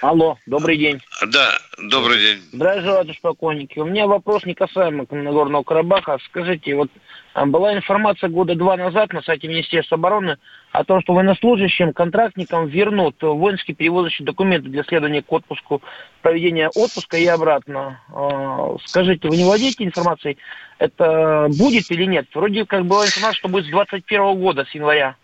[0.00, 1.00] Алло, добрый день.
[1.26, 2.42] Да, добрый день.
[2.52, 3.78] Здравия желаю, спокойники.
[3.78, 6.18] У меня вопрос не касаемо Нагорного Карабаха.
[6.26, 6.90] Скажите, вот
[7.34, 10.38] была информация года два назад на сайте Министерства обороны
[10.70, 15.82] о том, что военнослужащим, контрактникам вернут воинские перевозочные документы для следования к отпуску,
[16.22, 18.00] проведения отпуска и обратно.
[18.12, 20.38] А, скажите, вы не владеете информацией,
[20.78, 22.26] это будет или нет?
[22.34, 25.16] Вроде как была информация, что будет с 21 года, с января.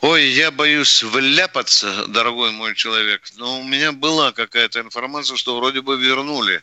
[0.00, 3.22] Ой, я боюсь вляпаться, дорогой мой человек.
[3.36, 6.62] Но у меня была какая-то информация, что вроде бы вернули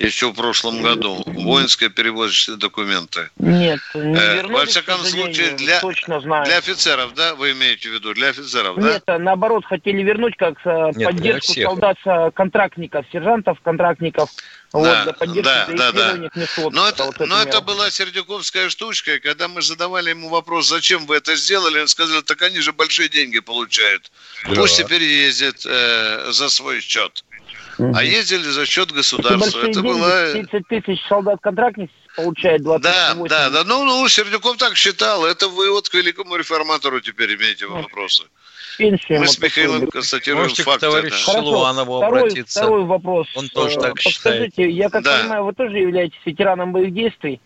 [0.00, 3.28] еще в прошлом году воинские перевозочные документы.
[3.38, 6.46] Нет, не э, Во всяком случае, для, точно знаю.
[6.46, 9.18] для офицеров, да, вы имеете в виду, для офицеров, Нет, да?
[9.18, 14.30] наоборот, хотели вернуть как э, Нет, поддержку солдат, э, контрактников, сержантов, контрактников.
[14.72, 16.30] Вот, да, да, да, да.
[16.70, 21.06] Но, это, вот но это была сердюковская штучка, и когда мы задавали ему вопрос, зачем
[21.06, 24.12] вы это сделали, он сказал, так они же большие деньги получают.
[24.48, 24.54] Да.
[24.54, 27.24] Пусть теперь ездят э, за свой счет.
[27.80, 27.96] Угу.
[27.96, 29.58] А ездили за счет государства.
[29.60, 30.32] Это, это было...
[30.32, 33.26] 30 тысяч солдат-контрактников получает 28.
[33.26, 33.64] Да, да, да.
[33.64, 35.24] Ну, ну, Сердюков так считал.
[35.24, 38.24] Это вы вот к великому реформатору теперь имеете вопросы.
[38.78, 40.86] Мы с Михаилом констатируем Можете факты.
[40.86, 41.32] к товарищу да.
[41.32, 42.60] Шилуанову второй, обратиться.
[42.60, 43.28] Второй вопрос.
[43.34, 44.72] Он тоже так Подскажите, считает.
[44.74, 45.18] я как да.
[45.18, 47.40] понимаю, вы тоже являетесь ветераном боевых действий?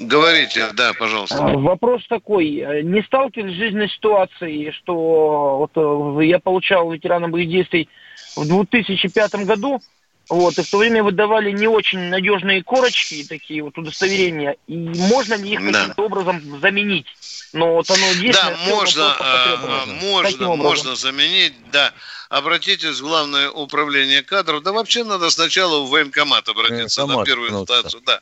[0.00, 1.36] Говорите, да, пожалуйста.
[1.38, 2.82] А, вопрос такой.
[2.84, 7.88] Не сталкивались с жизненной ситуацией, что вот э, я получал ветераном боевых действий
[8.36, 9.80] в 2005 году,
[10.28, 14.56] вот, и в то время выдавали не очень надежные корочки, такие вот удостоверения.
[14.66, 15.80] И можно ли их да.
[15.80, 17.06] каким-то образом заменить?
[17.52, 18.40] Но вот оно есть.
[18.40, 21.92] Да, можно, а, можно, можно заменить, да.
[22.30, 24.62] Обратитесь в Главное управление кадров.
[24.62, 28.02] Да вообще надо сначала в военкомат обратиться Военкомат, на первую инстанцию.
[28.06, 28.20] Да.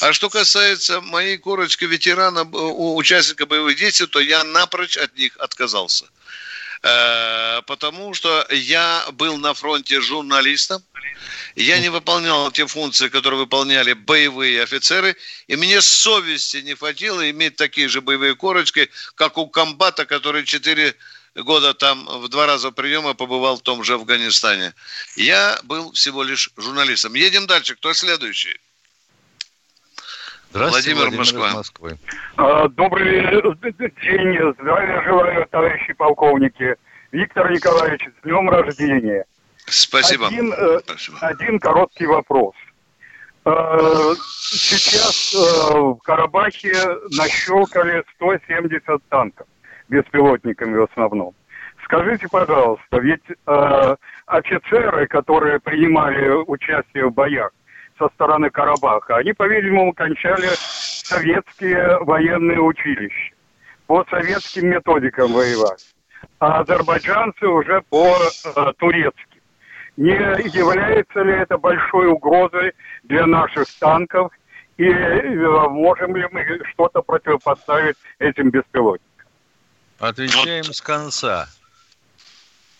[0.00, 6.06] А что касается моей корочки ветерана, участника боевых действий, то я напрочь от них отказался.
[6.84, 10.82] Э, потому что я был на фронте журналистом,
[11.56, 15.16] я не выполнял те функции, которые выполняли боевые офицеры,
[15.46, 20.94] и мне совести не хватило иметь такие же боевые корочки, как у комбата, который четыре
[21.34, 24.74] года там в два раза приема побывал в том же Афганистане.
[25.16, 27.14] Я был всего лишь журналистом.
[27.14, 27.76] Едем дальше.
[27.76, 28.60] Кто следующий?
[30.54, 31.58] Здравствуйте, Владимир, Владимир Москва.
[31.58, 31.98] Москвы.
[32.36, 34.54] А, добрый день.
[34.60, 36.76] Здравия желаю, товарищи полковники.
[37.10, 39.24] Виктор Николаевич, с днем рождения.
[39.66, 40.28] Спасибо.
[40.28, 41.18] Один, э, Спасибо.
[41.22, 42.54] один короткий вопрос.
[43.44, 46.72] Э, сейчас э, в Карабахе
[47.10, 49.48] нащелкали 170 танков
[49.88, 51.34] беспилотниками в основном.
[51.82, 53.96] Скажите, пожалуйста, ведь э,
[54.26, 57.50] офицеры, которые принимали участие в боях,
[57.98, 60.48] со стороны Карабаха, они, по-видимому, кончали
[61.04, 63.34] советские военные училища.
[63.86, 65.94] По советским методикам воевать.
[66.38, 69.40] А азербайджанцы уже по э, турецким.
[69.96, 72.72] Не является ли это большой угрозой
[73.04, 74.32] для наших танков?
[74.76, 79.28] И э, можем ли мы что-то противопоставить этим беспилотникам?
[80.00, 81.46] Отвечаем с конца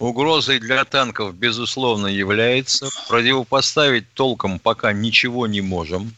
[0.04, 2.88] угрозой для танков, безусловно, является.
[3.08, 6.14] Противопоставить толком пока ничего не можем.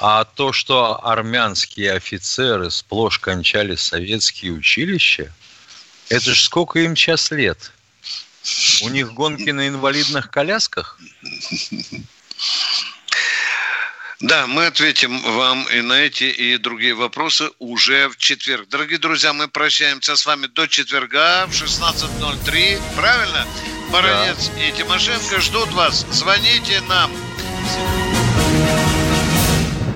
[0.00, 5.32] А то, что армянские офицеры сплошь кончали советские училища,
[6.08, 7.72] это ж сколько им сейчас лет?
[8.82, 10.98] У них гонки на инвалидных колясках?
[14.20, 18.68] Да, мы ответим вам и на эти, и другие вопросы уже в четверг.
[18.68, 22.80] Дорогие друзья, мы прощаемся с вами до четверга в 16.03.
[22.96, 23.46] Правильно?
[23.92, 24.64] Баранец да.
[24.64, 26.04] и Тимошенко ждут вас.
[26.10, 27.12] Звоните нам.